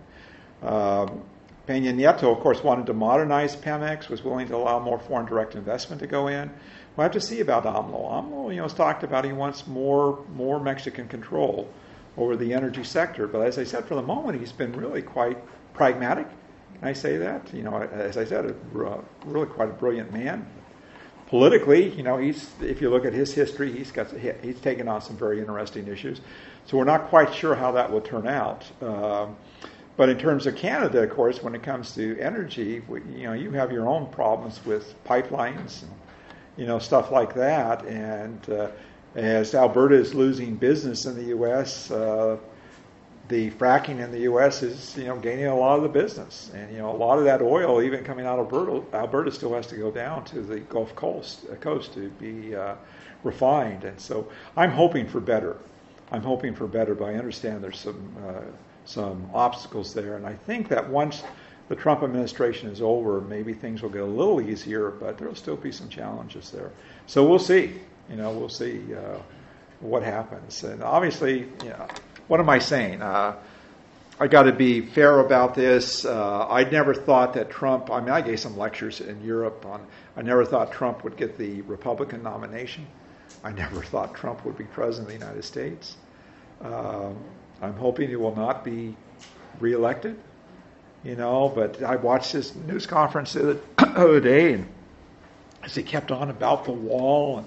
[0.62, 1.22] Um,
[1.68, 5.54] Peña Nieto, of course, wanted to modernize Pemex, was willing to allow more foreign direct
[5.54, 6.50] investment to go in.
[6.96, 8.10] We'll have to see about AMLO.
[8.10, 11.68] AMLO, you know, has talked about he wants more more Mexican control
[12.16, 13.26] over the energy sector.
[13.26, 15.38] But as I said, for the moment, he's been really quite
[15.74, 16.26] pragmatic.
[16.78, 17.52] Can I say that?
[17.52, 18.54] You know, as I said, a,
[19.24, 20.46] really quite a brilliant man.
[21.28, 24.08] Politically, you know, he's if you look at his history, he's got
[24.42, 26.22] he's taken on some very interesting issues.
[26.64, 28.64] So we're not quite sure how that will turn out.
[28.80, 29.36] Um,
[29.98, 32.80] but in terms of Canada, of course, when it comes to energy,
[33.14, 35.90] you know, you have your own problems with pipelines and
[36.58, 37.84] you know, stuff like that.
[37.86, 38.68] And uh,
[39.14, 42.36] as Alberta is losing business in the U.S., uh,
[43.28, 44.62] the fracking in the U.S.
[44.62, 46.50] is, you know, gaining a lot of the business.
[46.54, 49.54] And, you know, a lot of that oil, even coming out of Alberta, Alberta still
[49.54, 52.74] has to go down to the Gulf Coast, uh, coast to be uh,
[53.22, 53.84] refined.
[53.84, 55.56] And so I'm hoping for better.
[56.10, 58.40] I'm hoping for better, but I understand there's some, uh,
[58.88, 60.16] some obstacles there.
[60.16, 61.22] And I think that once
[61.68, 65.56] the Trump administration is over, maybe things will get a little easier, but there'll still
[65.56, 66.72] be some challenges there.
[67.06, 67.74] So we'll see.
[68.08, 69.18] You know, we'll see uh,
[69.80, 70.64] what happens.
[70.64, 71.86] And obviously, you know,
[72.28, 73.02] what am I saying?
[73.02, 73.36] Uh,
[74.18, 76.06] I got to be fair about this.
[76.06, 77.90] Uh, I never thought that Trump.
[77.90, 79.86] I mean, I gave some lectures in Europe on.
[80.16, 82.86] I never thought Trump would get the Republican nomination.
[83.44, 85.98] I never thought Trump would be president of the United States.
[86.62, 87.18] Um,
[87.60, 88.96] I'm hoping he will not be
[89.60, 90.18] reelected
[91.04, 91.50] you know.
[91.54, 94.68] But I watched this news conference the other day, and
[95.62, 97.46] as he kept on about the wall and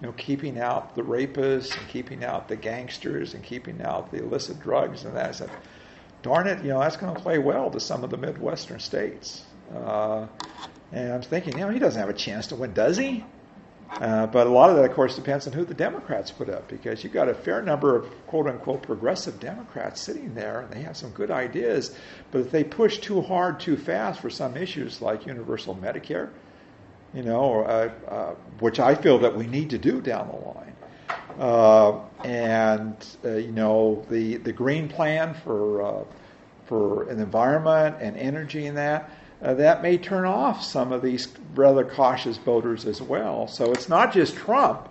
[0.00, 4.18] you know keeping out the rapists and keeping out the gangsters and keeping out the
[4.18, 5.50] illicit drugs and that, I said,
[6.22, 9.44] darn it, you know that's going to play well to some of the midwestern states.
[9.74, 10.26] Uh,
[10.92, 13.24] and I'm thinking, you know, he doesn't have a chance to win, does he?
[14.00, 16.66] Uh, but a lot of that, of course, depends on who the Democrats put up
[16.66, 20.82] because you've got a fair number of quote unquote progressive Democrats sitting there and they
[20.82, 21.94] have some good ideas.
[22.30, 26.30] But if they push too hard, too fast for some issues like universal Medicare,
[27.12, 30.36] you know, or, uh, uh, which I feel that we need to do down the
[30.36, 30.74] line,
[31.38, 36.06] uh, and uh, you know, the the green plan for
[36.64, 39.10] for an environment and energy and that
[39.42, 43.48] uh, that may turn off some of these rather cautious voters as well.
[43.48, 44.88] So it's not just Trump.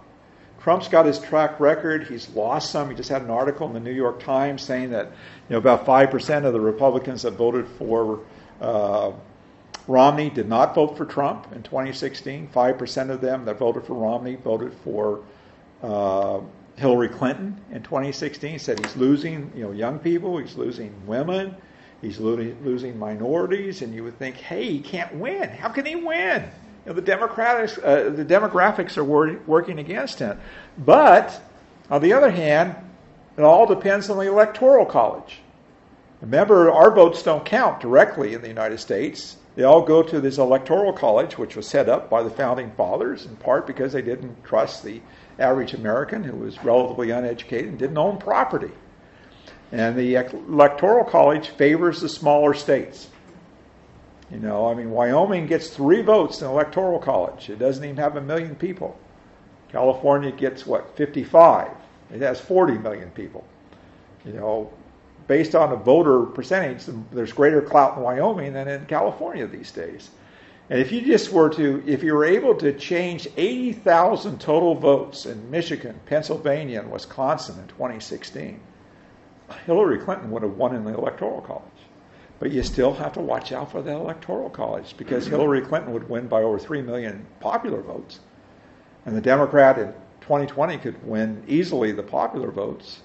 [0.61, 2.07] Trump's got his track record.
[2.07, 2.89] He's lost some.
[2.89, 5.85] He just had an article in the New York Times saying that you know about
[5.85, 8.19] five percent of the Republicans that voted for
[8.59, 9.11] uh,
[9.87, 12.47] Romney did not vote for Trump in 2016.
[12.49, 15.21] Five percent of them that voted for Romney voted for
[15.81, 16.41] uh,
[16.75, 18.51] Hillary Clinton in 2016.
[18.51, 20.37] He said he's losing you know young people.
[20.37, 21.55] He's losing women.
[22.01, 25.49] He's losing minorities, and you would think, hey, he can't win.
[25.49, 26.43] How can he win?
[26.85, 30.39] You know, the, Democrats, uh, the demographics are wor- working against him.
[30.79, 31.39] But,
[31.91, 32.75] on the other hand,
[33.37, 35.41] it all depends on the Electoral College.
[36.21, 39.37] Remember, our votes don't count directly in the United States.
[39.55, 43.25] They all go to this Electoral College, which was set up by the Founding Fathers,
[43.25, 45.01] in part because they didn't trust the
[45.37, 48.71] average American who was relatively uneducated and didn't own property.
[49.71, 53.07] And the Electoral College favors the smaller states.
[54.29, 57.49] You know, I mean, Wyoming gets three votes in the Electoral College.
[57.49, 58.97] It doesn't even have a million people.
[59.69, 61.69] California gets, what, 55?
[62.13, 63.45] It has 40 million people.
[64.25, 64.71] You know,
[65.27, 70.11] based on the voter percentage, there's greater clout in Wyoming than in California these days.
[70.69, 75.25] And if you just were to, if you were able to change 80,000 total votes
[75.25, 78.59] in Michigan, Pennsylvania, and Wisconsin in 2016,
[79.65, 81.63] Hillary Clinton would have won in the Electoral College.
[82.39, 85.35] But you still have to watch out for the Electoral College because mm-hmm.
[85.35, 88.19] Hillary Clinton would win by over 3 million popular votes.
[89.05, 93.01] And the Democrat in 2020 could win easily the popular votes,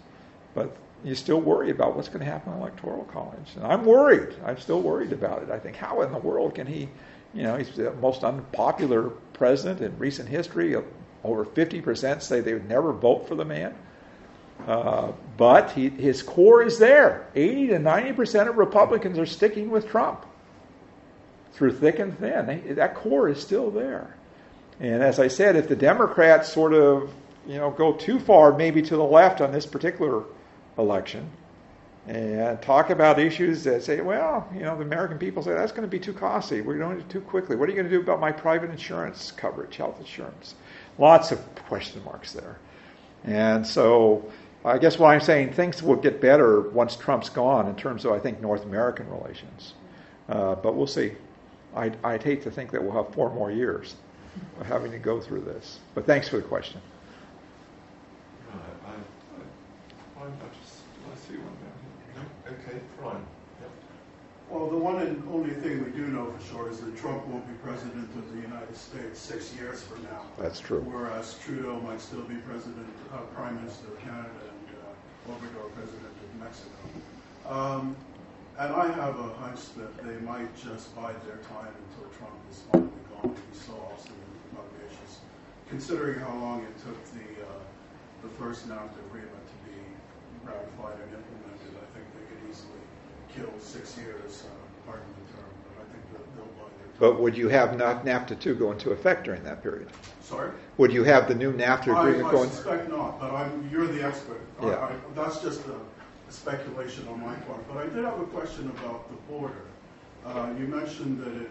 [0.54, 3.52] but you still worry about what's going to happen in the electoral college.
[3.56, 4.34] And I'm worried.
[4.44, 5.50] I'm still worried about it.
[5.50, 6.88] I think how in the world can he,
[7.34, 10.74] you know, he's the most unpopular president in recent history.
[11.24, 13.74] Over 50% say they would never vote for the man.
[14.66, 17.28] Uh, but he, his core is there.
[17.34, 20.26] 80 to 90% of Republicans are sticking with Trump
[21.52, 22.46] through thick and thin.
[22.46, 24.16] They, that core is still there.
[24.80, 27.12] And as I said, if the Democrats sort of
[27.46, 30.24] you know go too far, maybe to the left on this particular
[30.76, 31.30] election,
[32.06, 35.82] and talk about issues that say, well, you know, the American people say that's going
[35.82, 36.60] to be too costly.
[36.60, 37.56] We're doing it too quickly.
[37.56, 40.54] What are you going to do about my private insurance coverage, health insurance?
[40.98, 42.58] Lots of question marks there.
[43.24, 44.30] And so
[44.64, 48.12] I guess what I'm saying, things will get better once Trump's gone in terms of,
[48.12, 49.74] I think, North American relations.
[50.28, 51.12] Uh, but we'll see.
[51.74, 53.94] I'd, I'd hate to think that we'll have four more years
[54.60, 55.78] of having to go through this.
[55.94, 56.80] But thanks for the question.
[58.52, 60.30] Right, I, I, I, I
[60.62, 60.80] just,
[61.12, 61.72] I see one down
[62.14, 62.22] here.
[62.46, 62.52] No?
[62.52, 63.24] Okay, fine.
[64.56, 67.44] Well, the one and only thing we do know for sure is that Trump won't
[67.44, 70.24] be president of the United States six years from now.
[70.40, 70.80] That's true.
[70.80, 76.08] Whereas Trudeau might still be president, uh, prime minister of Canada, and uh, Obrador president
[76.08, 76.72] of Mexico.
[77.44, 77.96] Um,
[78.56, 82.64] and I have a hunch that they might just bide their time until Trump is
[82.72, 83.36] finally gone.
[83.36, 85.20] We saw also in Mauritius,
[85.68, 87.60] considering how long it took the uh,
[88.24, 89.76] the first NAFTA agreement to be
[90.48, 91.76] ratified and implemented.
[91.76, 92.80] I think they could easily
[93.36, 97.10] kill six years, uh, pardon the term, but I think that they'll bide their.
[97.10, 99.88] But would you have not NAFTA 2 go into effect during that period?
[100.22, 100.50] Sorry?
[100.78, 102.48] Would you have the new NAFTA agreement I going?
[102.48, 104.40] I suspect not, but I'm, you're the expert.
[104.62, 104.76] Yeah.
[104.76, 105.74] I- That's just a
[106.28, 107.62] a speculation on my part.
[107.68, 109.62] But I did have a question about the border.
[110.24, 111.50] Uh, You mentioned that it,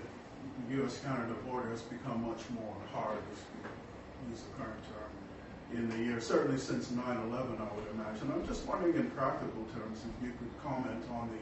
[0.67, 5.87] the U.S.-Canada border has become much more hard, as we use the current term, in
[5.89, 8.33] the year, certainly since 9/11, I would imagine.
[8.35, 11.39] I'm just wondering in practical terms if you could comment on the,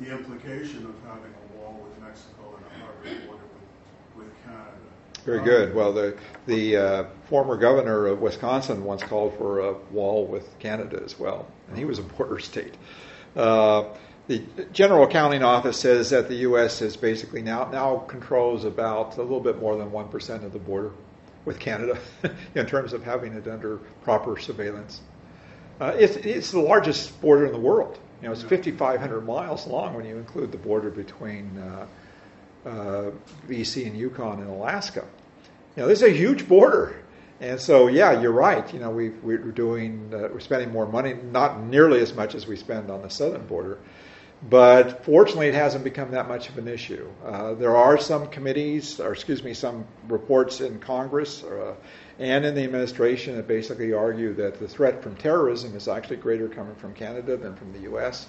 [0.00, 3.40] the implication of having a wall with Mexico and a border
[4.14, 4.70] with, with Canada.
[5.24, 5.74] Very good.
[5.74, 6.16] Well, the
[6.46, 11.46] the uh, former governor of Wisconsin once called for a wall with Canada as well,
[11.68, 12.74] and he was a border state.
[13.34, 13.84] Uh,
[14.28, 14.42] the
[14.72, 16.82] General Accounting Office says that the U.S.
[16.82, 20.58] is basically now now controls about a little bit more than one percent of the
[20.58, 20.92] border
[21.44, 21.98] with Canada
[22.54, 25.00] in terms of having it under proper surveillance.
[25.80, 27.98] Uh, it's, it's the largest border in the world.
[28.20, 31.86] You know, it's 5,500 miles long when you include the border between uh,
[32.68, 33.10] uh,
[33.48, 35.04] BC and Yukon and Alaska.
[35.76, 36.96] You know, this is a huge border.
[37.40, 38.72] And so, yeah, you're right.
[38.72, 42.46] You know, we we're doing, uh, we're spending more money, not nearly as much as
[42.46, 43.78] we spend on the southern border.
[44.48, 47.08] But fortunately, it hasn't become that much of an issue.
[47.24, 51.74] Uh, there are some committees, or excuse me, some reports in Congress uh,
[52.18, 56.48] and in the administration that basically argue that the threat from terrorism is actually greater
[56.48, 58.26] coming from Canada than from the U.S.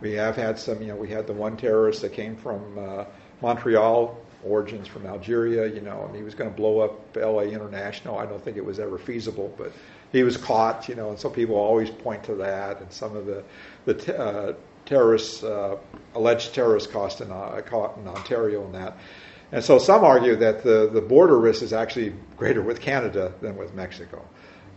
[0.00, 3.04] We have had some, you know, we had the one terrorist that came from uh,
[3.40, 8.18] Montreal, origins from Algeria, you know, and he was going to blow up LA International.
[8.18, 9.72] I don't think it was ever feasible, but
[10.10, 13.26] he was caught, you know, and so people always point to that and some of
[13.26, 13.44] the
[13.84, 14.54] the uh,
[14.86, 15.76] terrorists, uh,
[16.14, 18.96] alleged terrorists cost in, uh, caught in Ontario and that.
[19.52, 23.56] And so some argue that the, the border risk is actually greater with Canada than
[23.56, 24.26] with Mexico.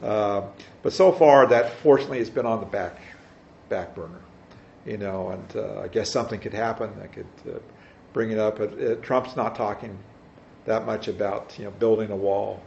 [0.03, 0.41] Uh,
[0.83, 2.99] but so far, that fortunately has been on the back
[3.69, 4.21] back burner,
[4.85, 5.29] you know.
[5.29, 7.59] And uh, I guess something could happen that could uh,
[8.11, 8.57] bring it up.
[8.57, 9.97] But uh, Trump's not talking
[10.65, 12.61] that much about you know building a wall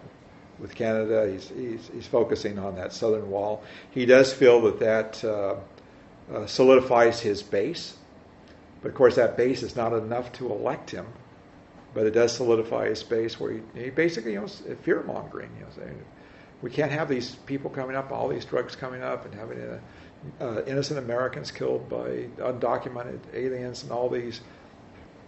[0.59, 1.31] with Canada.
[1.31, 3.63] He's he's, he's focusing on that southern wall.
[3.91, 5.57] He does feel that that uh,
[6.33, 7.99] uh, solidifies his base,
[8.81, 11.07] but of course that base is not enough to elect him.
[11.95, 14.47] But it does solidify a space where he, he basically you know
[14.83, 15.51] fear mongering.
[15.59, 16.05] You know, saying
[16.63, 19.79] we can't have these people coming up, all these drugs coming up, and having uh,
[20.41, 24.41] uh, innocent Americans killed by undocumented aliens and all these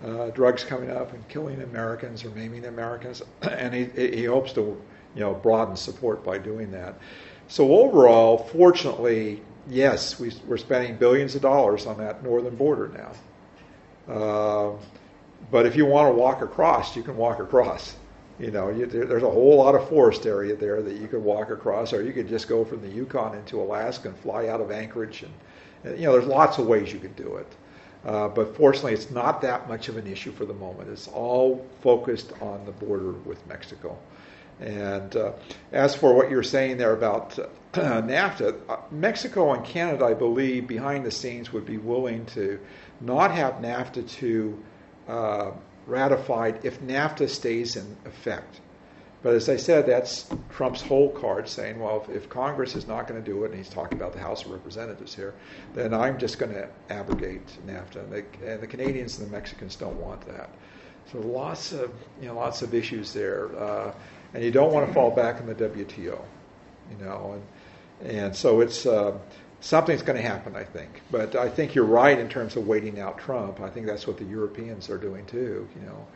[0.04, 4.60] uh, drugs coming up and killing Americans or maiming Americans, and he, he hopes to
[4.60, 6.98] you know broaden support by doing that.
[7.48, 14.14] So overall, fortunately, yes, we, we're spending billions of dollars on that northern border now.
[14.14, 14.72] Uh,
[15.50, 17.96] but if you want to walk across, you can walk across.
[18.38, 21.50] You know, you, there's a whole lot of forest area there that you could walk
[21.50, 24.70] across, or you could just go from the Yukon into Alaska and fly out of
[24.70, 25.24] Anchorage.
[25.84, 27.54] And, you know, there's lots of ways you could do it.
[28.04, 30.88] Uh, but fortunately, it's not that much of an issue for the moment.
[30.88, 33.98] It's all focused on the border with Mexico.
[34.58, 35.32] And uh,
[35.72, 40.66] as for what you're saying there about uh, NAFTA, uh, Mexico and Canada, I believe,
[40.66, 42.58] behind the scenes would be willing to
[43.00, 44.62] not have NAFTA 2
[45.08, 45.50] uh,
[45.86, 48.60] ratified if NAFTA stays in effect.
[49.22, 53.06] But as I said, that's Trump's whole card saying, well, if, if Congress is not
[53.06, 55.34] going to do it, and he's talking about the House of Representatives here,
[55.74, 57.96] then I'm just going to abrogate NAFTA.
[57.96, 60.48] And the, and the Canadians and the Mexicans don't want that.
[61.12, 63.92] So lots of you know lots of issues there, uh,
[64.32, 66.22] and you don't want to fall back in the WTO,
[66.90, 67.40] you know,
[68.00, 69.18] and and so it's uh,
[69.60, 71.02] something's going to happen, I think.
[71.10, 73.60] But I think you're right in terms of waiting out Trump.
[73.60, 75.68] I think that's what the Europeans are doing too.
[75.76, 76.06] You know,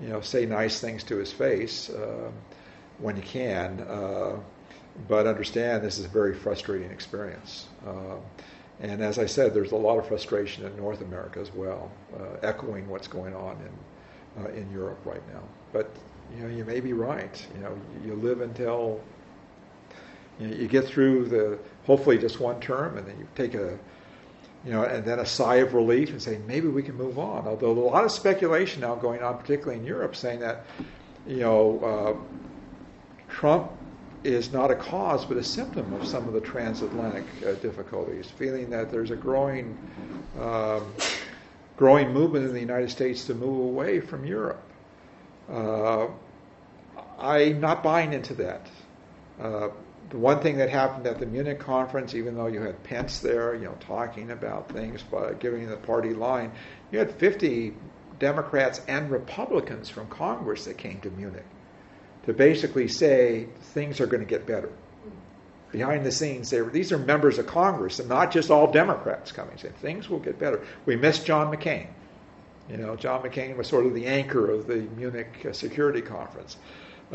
[0.00, 2.30] you know, say nice things to his face uh,
[2.98, 4.36] when you can, uh,
[5.08, 7.66] but understand this is a very frustrating experience.
[7.86, 8.16] Uh,
[8.80, 12.38] and as I said, there's a lot of frustration in North America as well, uh,
[12.42, 13.72] echoing what's going on in
[14.36, 15.42] uh, in Europe right now.
[15.72, 15.90] But
[16.36, 17.46] you know, you may be right.
[17.54, 19.00] You know, you live until
[20.38, 23.78] you, know, you get through the hopefully just one term, and then you take a
[24.64, 27.46] you know, and then a sigh of relief and say maybe we can move on.
[27.46, 30.64] Although a lot of speculation now going on, particularly in Europe, saying that
[31.26, 33.70] you know uh, Trump
[34.22, 38.70] is not a cause but a symptom of some of the transatlantic uh, difficulties, feeling
[38.70, 39.76] that there's a growing
[40.40, 40.94] um,
[41.76, 44.62] growing movement in the United States to move away from Europe.
[45.50, 46.06] Uh,
[47.18, 48.66] I'm not buying into that.
[49.40, 49.68] Uh,
[50.10, 53.54] the one thing that happened at the Munich conference, even though you had Pence there,
[53.54, 56.52] you know, talking about things, but giving the party line,
[56.92, 57.74] you had 50
[58.18, 61.46] Democrats and Republicans from Congress that came to Munich
[62.26, 64.70] to basically say things are going to get better
[65.74, 69.32] behind the scenes, they were, these are members of Congress and not just all Democrats
[69.32, 70.64] coming saying things will get better.
[70.86, 71.88] We missed John McCain.
[72.70, 76.58] You know, John McCain was sort of the anchor of the Munich uh, Security Conference.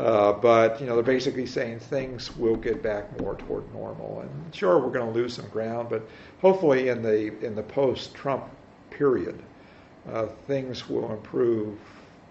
[0.00, 4.20] Uh, but you know, they're basically saying things will get back more toward normal.
[4.22, 6.08] And sure, we're going to lose some ground, but
[6.40, 8.44] hopefully, in the in the post-Trump
[8.88, 9.38] period,
[10.10, 11.78] uh, things will improve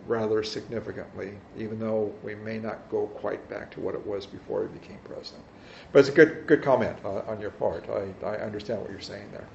[0.07, 4.63] rather significantly, even though we may not go quite back to what it was before
[4.63, 5.43] he became president.
[5.91, 7.85] But it's a good good comment uh, on your part.
[7.87, 9.47] I, I understand what you're saying there.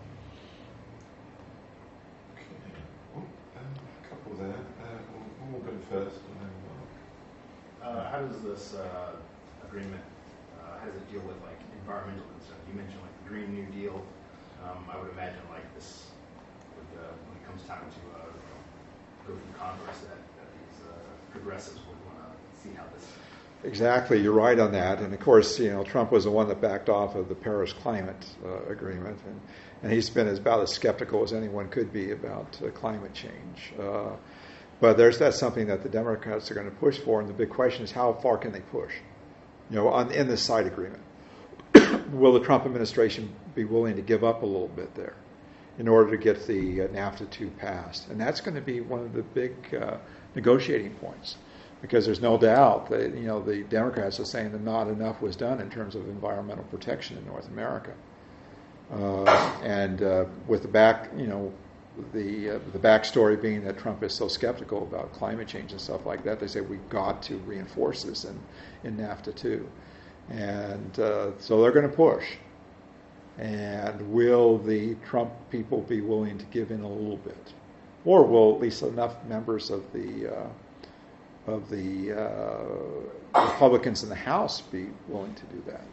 [2.37, 2.45] Okay.
[3.17, 3.27] Oh, um,
[4.05, 4.55] a couple there.
[4.85, 6.24] Uh, Morgan first, and then
[7.95, 9.13] Uh, how does this uh,
[9.69, 10.03] agreement,
[10.59, 12.59] uh, how does it deal with like environmental concerns?
[12.67, 14.03] You mentioned like the Green New Deal.
[14.65, 16.11] Um, I would imagine like this,
[16.75, 18.27] would, uh, when it comes time to uh,
[19.29, 20.91] go through Congress, that, that these uh,
[21.31, 23.07] progressives would want to see how this
[23.63, 24.99] Exactly, you're right on that.
[24.99, 27.73] And of course, you know, Trump was the one that backed off of the Paris
[27.73, 28.27] Climate
[28.69, 29.41] Agreement, and,
[29.83, 33.73] and he's been as, about as skeptical as anyone could be about climate change.
[34.85, 37.49] But there's that's something that the Democrats are going to push for, and the big
[37.49, 38.93] question is how far can they push?
[39.71, 41.03] You know, on, in this side agreement,
[42.13, 45.15] will the Trump administration be willing to give up a little bit there
[45.79, 48.11] in order to get the uh, NAFTA two passed?
[48.11, 49.97] And that's going to be one of the big uh,
[50.35, 51.39] negotiating points
[51.81, 55.35] because there's no doubt that you know the Democrats are saying that not enough was
[55.35, 57.95] done in terms of environmental protection in North America,
[58.93, 59.25] uh,
[59.63, 61.55] and uh, with the back you know
[62.13, 66.07] the uh, the backstory being that Trump is so skeptical about climate change and stuff
[66.07, 68.39] like that, they say we've got to reinforce this in
[68.85, 69.69] in NAFTA too,
[70.31, 72.25] and uh, so they're going to push.
[73.39, 77.53] And will the Trump people be willing to give in a little bit,
[78.05, 80.47] or will at least enough members of the uh,
[81.47, 85.85] of the uh, Republicans in the House be willing to do that.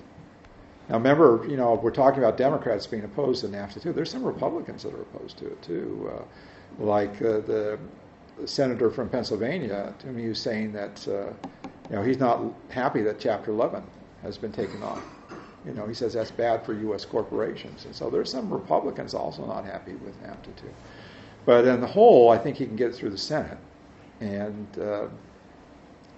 [0.92, 3.94] Now, remember, you know, we're talking about Democrats being opposed to NAFTA too.
[3.94, 7.80] There's some Republicans that are opposed to it too, uh, like uh, the,
[8.44, 11.32] senator from Pennsylvania, Toomey, who's saying that uh,
[11.90, 13.84] you know he's not happy that Chapter 11
[14.24, 15.04] has been taken off.
[15.66, 17.06] You know, he says that's bad for U.S.
[17.06, 20.74] corporations, and so there's some Republicans also not happy with NAFTA too.
[21.46, 23.60] But in the whole, I think he can get through the Senate,
[24.20, 25.08] and uh,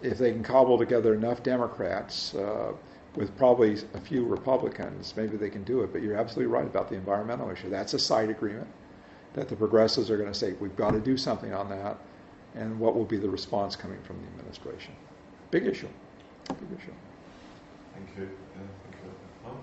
[0.01, 2.71] if they can cobble together enough Democrats uh,
[3.15, 5.91] with probably a few Republicans, maybe they can do it.
[5.91, 7.69] But you're absolutely right about the environmental issue.
[7.69, 8.67] That's a side agreement
[9.33, 11.97] that the progressives are going to say, we've got to do something on that.
[12.55, 14.93] And what will be the response coming from the administration?
[15.49, 15.87] Big issue.
[16.47, 16.93] Big issue.
[17.95, 18.23] Thank you.
[18.23, 19.11] Uh, thank you.
[19.43, 19.57] Mark?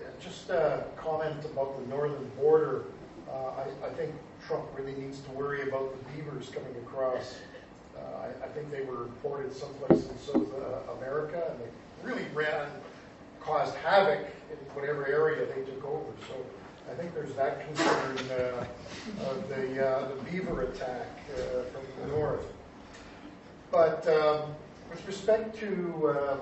[0.00, 2.84] Yeah, Just a comment about the northern border.
[3.30, 4.12] Uh, I, I think
[4.46, 7.36] Trump really needs to worry about the beavers coming across.
[7.96, 12.26] Uh, I, I think they were imported someplace in South uh, America, and they really
[12.34, 12.66] ran,
[13.40, 16.12] caused havoc in whatever area they took over.
[16.28, 16.34] So
[16.90, 18.64] I think there's that concern uh,
[19.28, 22.44] of the, uh, the beaver attack uh, from the north.
[23.70, 24.54] But um,
[24.90, 26.40] with respect to um,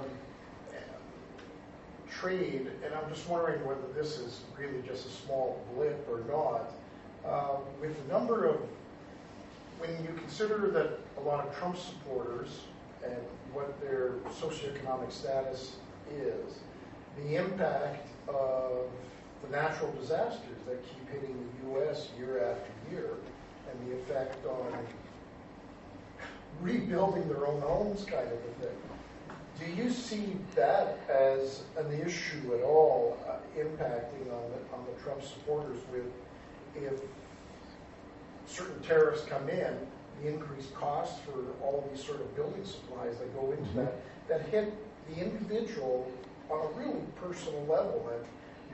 [2.11, 6.75] trade, and I'm just wondering whether this is really just a small blip or not,
[7.25, 8.61] uh, with the number of,
[9.81, 12.61] when you consider that a lot of Trump supporters
[13.05, 13.17] and
[13.53, 15.77] what their socioeconomic status
[16.15, 16.59] is,
[17.17, 18.87] the impact of
[19.43, 22.09] the natural disasters that keep hitting the U.S.
[22.19, 23.11] year after year,
[23.71, 24.87] and the effect on
[26.61, 28.77] rebuilding their own homes, kind of a thing.
[29.59, 35.03] Do you see that as an issue at all, uh, impacting on the, on the
[35.03, 36.05] Trump supporters with
[36.77, 37.01] if
[38.51, 39.77] certain tariffs come in,
[40.23, 41.33] the increased costs for
[41.63, 44.75] all these sort of building supplies that go into that, that hit
[45.09, 46.11] the individual
[46.51, 48.27] on a really personal level at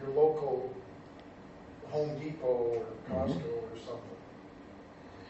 [0.02, 0.74] your local
[1.90, 4.00] Home Depot or Costco or something?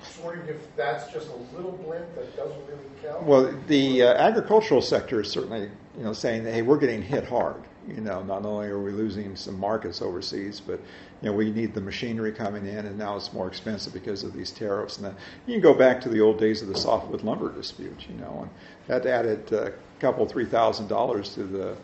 [0.02, 3.22] Just wondering if that's just a little blimp that doesn't really count?
[3.24, 7.24] Well, the uh, agricultural sector is certainly, you know, saying that hey, we're getting hit
[7.24, 7.62] hard.
[7.88, 10.80] You know, not only are we losing some markets overseas, but
[11.22, 14.32] you know, we need the machinery coming in, and now it's more expensive because of
[14.32, 14.96] these tariffs.
[14.96, 18.06] And then you can go back to the old days of the softwood lumber dispute.
[18.08, 18.50] You know, and
[18.88, 21.76] that added a couple, three thousand dollars to the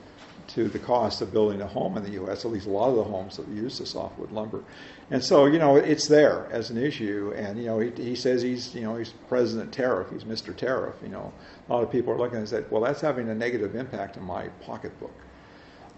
[0.48, 2.44] to the cost of building a home in the U.S.
[2.44, 4.64] At least a lot of the homes that use the softwood lumber,
[5.10, 7.32] and so you know it's there as an issue.
[7.36, 10.54] And you know he, he says he's you know he's President Tariff, he's Mr.
[10.54, 10.96] Tariff.
[11.02, 11.32] You know
[11.68, 14.24] a lot of people are looking and say, well, that's having a negative impact on
[14.24, 15.14] my pocketbook.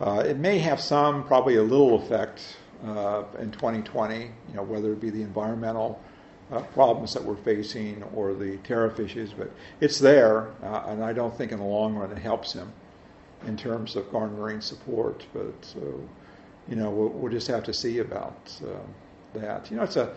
[0.00, 4.16] Uh, it may have some, probably a little effect uh, in 2020.
[4.16, 6.00] You know whether it be the environmental.
[6.52, 9.50] Uh, problems that we're facing or the tariff issues, but
[9.80, 12.70] it's there, uh, and I don't think in the long run it helps him
[13.46, 15.24] in terms of garnering support.
[15.32, 16.06] But so,
[16.68, 19.70] you know, we'll, we'll just have to see about uh, that.
[19.70, 20.14] You know, it's a,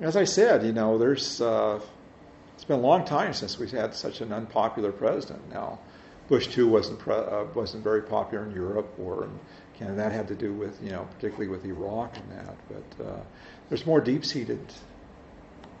[0.00, 1.78] as I said, you know, there's uh,
[2.54, 5.46] it's been a long time since we've had such an unpopular president.
[5.52, 5.78] Now,
[6.28, 9.38] Bush too wasn't pre- uh, wasn't very popular in Europe or in
[9.74, 9.96] Canada.
[9.96, 12.56] That had to do with you know, particularly with Iraq and that.
[12.68, 13.20] But uh,
[13.68, 14.60] there's more deep-seated.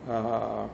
[0.08, 0.68] Uh,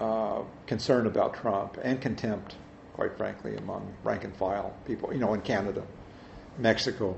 [0.00, 2.56] uh, concern about Trump and contempt
[2.94, 5.82] quite frankly, among rank and file people, you know, in Canada,
[6.58, 7.16] Mexico.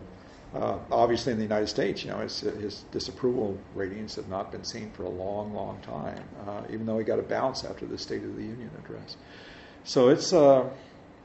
[0.54, 4.64] Uh, obviously, in the United States, you know, his, his, disapproval ratings have not been
[4.64, 7.98] seen for a long, long time, uh, even though he got a bounce after the
[7.98, 9.16] State of the Union address.
[9.84, 10.32] So it's,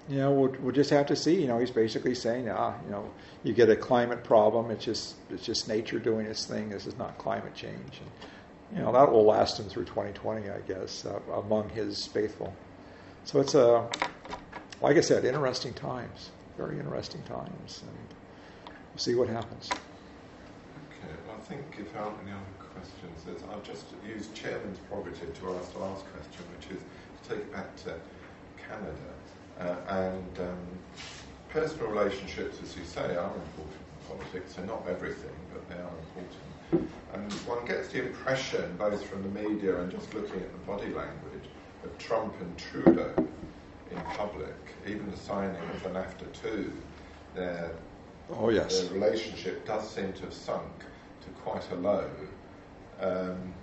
[0.10, 1.42] you know, we'll, we'll, just have to see.
[1.42, 3.10] You know, he's basically saying, ah, you know,
[3.44, 4.72] you get a climate problem.
[4.72, 6.70] It's just, it's just nature doing its thing.
[6.70, 8.02] This is not climate change.
[8.02, 12.54] And, you know, that will last him through 2020, I guess, uh, among his faithful.
[13.26, 13.88] So it's a,
[14.82, 18.08] like I said, interesting times, very interesting times, and
[18.66, 19.70] we'll see what happens.
[19.72, 22.42] Okay, I think if there aren't any other
[22.74, 26.84] questions, I'll just use Chairman's prerogative to ask the last question, which is
[27.24, 27.96] to take it back to
[28.58, 28.96] Canada.
[29.62, 30.58] Uh, and um,
[31.50, 34.54] personal relationships, as you say, are important in politics.
[34.56, 36.90] They're not everything, but they are important.
[37.14, 40.88] And one gets the impression, both from the media and just looking at the body
[40.88, 41.50] language,
[41.84, 43.14] of Trump and Trudeau
[43.92, 44.56] in public,
[44.88, 46.74] even the signing of the NAFTA 2,
[47.36, 47.72] their,
[48.32, 48.82] oh, yes.
[48.82, 50.72] their relationship does seem to have sunk
[51.22, 52.10] to quite a low.
[53.00, 53.54] Um,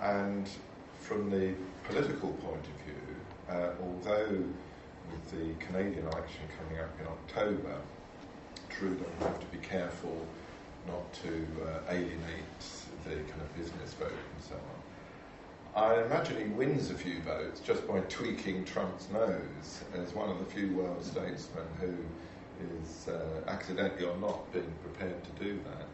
[0.00, 0.48] and
[0.98, 1.54] from the
[1.84, 2.96] political point of view,
[3.48, 4.44] uh, although
[5.16, 7.80] with the Canadian election coming up in October,
[8.68, 10.26] Trudeau will have to be careful
[10.86, 12.44] not to uh, alienate
[13.04, 15.84] the kind of business vote and so on.
[15.84, 20.38] I imagine he wins a few votes just by tweaking Trump's nose as one of
[20.38, 21.92] the few world statesmen who
[22.80, 25.86] is uh, accidentally or not being prepared to do that.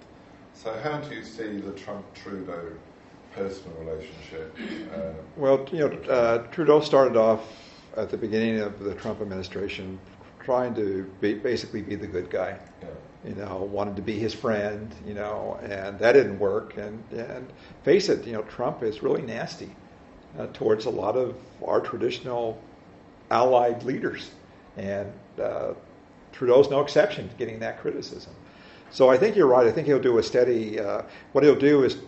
[0.55, 2.73] So, how do you see the Trump Trudeau
[3.35, 4.57] personal relationship?
[4.95, 9.99] Uh, well, you know, uh, Trudeau started off at the beginning of the Trump administration
[10.41, 12.59] trying to be, basically be the good guy.
[12.83, 12.89] Yeah
[13.25, 16.77] you know, wanted to be his friend, you know, and that didn't work.
[16.77, 17.47] And, and
[17.85, 19.71] face it, you know, Trump is really nasty
[20.39, 22.61] uh, towards a lot of our traditional
[23.31, 24.31] allied leaders.
[24.77, 25.75] And uh,
[26.33, 28.33] Trudeau's no exception to getting that criticism.
[28.91, 29.67] So I think you're right.
[29.67, 31.03] I think he'll do a steady, uh,
[31.33, 31.99] what he'll do is,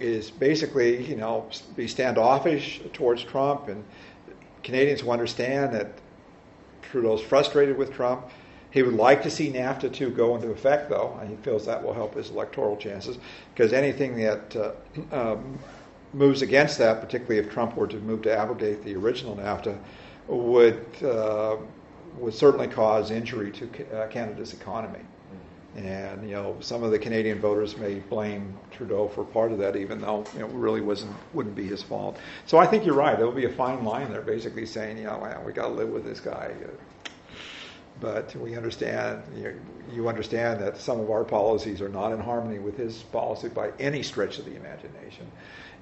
[0.00, 3.68] is basically, you know, be standoffish towards Trump.
[3.68, 3.84] And
[4.66, 5.92] Canadians will understand that
[6.82, 8.28] Trudeau's frustrated with Trump
[8.76, 11.82] he would like to see NAFTA 2 go into effect, though, and he feels that
[11.82, 13.16] will help his electoral chances,
[13.54, 14.72] because anything that uh,
[15.12, 15.58] um,
[16.12, 19.78] moves against that, particularly if Trump were to move to abrogate the original NAFTA,
[20.28, 21.56] would uh,
[22.18, 23.66] would certainly cause injury to
[23.96, 25.00] uh, Canada's economy.
[25.76, 29.76] And you know, some of the Canadian voters may blame Trudeau for part of that,
[29.76, 32.18] even though know, it really wasn't wouldn't be his fault.
[32.46, 33.16] So I think you're right.
[33.16, 35.90] There will be a fine line there, basically saying, you know, we got to live
[35.90, 36.54] with this guy
[38.00, 39.58] but we understand, you,
[39.90, 43.72] you, understand that some of our policies are not in harmony with his policy by
[43.78, 45.26] any stretch of the imagination.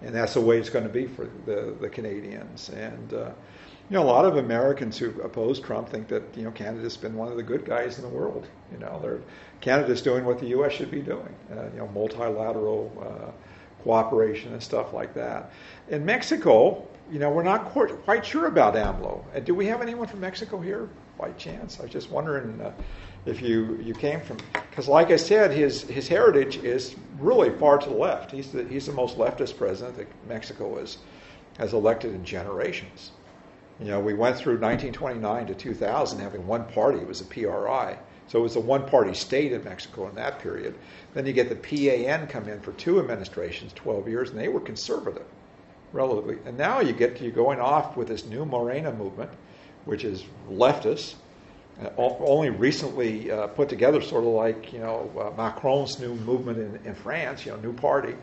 [0.02, 2.68] And that's the way it's going to be for the, the Canadians.
[2.68, 3.30] And, uh,
[3.90, 7.15] You know, a lot of Americans who oppose Trump think that you know Canada's been
[7.15, 8.47] one of the good guys in the world.
[8.73, 9.20] You know, they're
[9.61, 10.73] Canada's doing what the U.S.
[10.73, 11.35] should be doing.
[11.52, 13.31] Uh, you know, multilateral uh,
[13.82, 15.52] cooperation and stuff like that.
[15.89, 19.23] In Mexico, you know, we're not quite, sure about AMLO.
[19.35, 20.89] Uh, do we have anyone from Mexico here
[21.19, 21.78] by chance?
[21.78, 22.73] I was just wondering uh,
[23.27, 24.39] if you, you came from,
[24.70, 28.31] because like I said, his, his heritage is really far to the left.
[28.31, 30.98] He's the, he's the most leftist president that Mexico has,
[31.59, 33.12] has elected in generations.
[33.80, 36.98] You know, we went through 1929 to 2000 having one party.
[36.98, 37.98] It was a PRI.
[38.26, 40.74] So it was a one party state in Mexico in that period.
[41.12, 44.60] Then you get the PAN come in for two administrations, 12 years, and they were
[44.60, 45.26] conservative,
[45.92, 46.38] relatively.
[46.46, 49.30] And now you get to you going off with this new Morena movement,
[49.84, 51.16] which is leftist,
[51.82, 56.59] uh, only recently uh, put together, sort of like you know uh, Macron's new movement
[56.59, 58.14] in, in, France, you know, new party.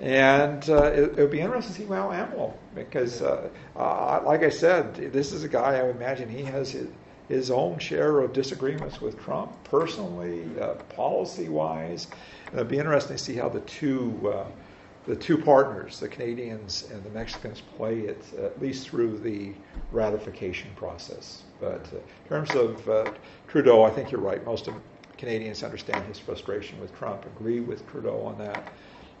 [0.00, 4.48] And uh, it, will be interesting to see how AMLO, because, uh, uh, like I
[4.48, 6.88] said, this is a guy I would imagine he has his,
[7.28, 12.06] his own share of disagreements with Trump, personally, uh, policy-wise.
[12.46, 14.46] And it'll be interesting to see how the two uh,
[15.06, 19.52] the two partners, the Canadians and the Mexicans, play it at least through the
[19.92, 21.42] ratification process.
[21.58, 23.10] But uh, in terms of uh,
[23.48, 24.44] Trudeau, I think you're right.
[24.44, 24.74] Most of
[25.16, 28.72] Canadians understand his frustration with Trump, agree with Trudeau on that,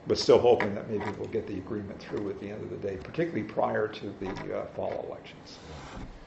[0.06, 2.76] but still hoping that maybe we'll get the agreement through at the end of the
[2.76, 5.58] day, particularly prior to the uh, fall elections.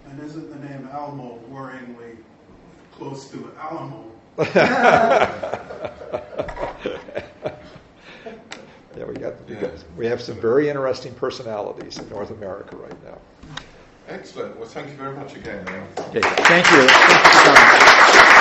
[0.10, 2.18] And isn't the name Almo worryingly
[2.92, 4.12] close to Alamo?
[8.96, 13.04] yeah, we got we, got we have some very interesting personalities in North America right
[13.04, 13.18] now.
[14.08, 14.58] Excellent.
[14.58, 15.68] Well, thank you very much again.
[15.98, 16.88] Okay, thank you.
[16.88, 18.33] Thank you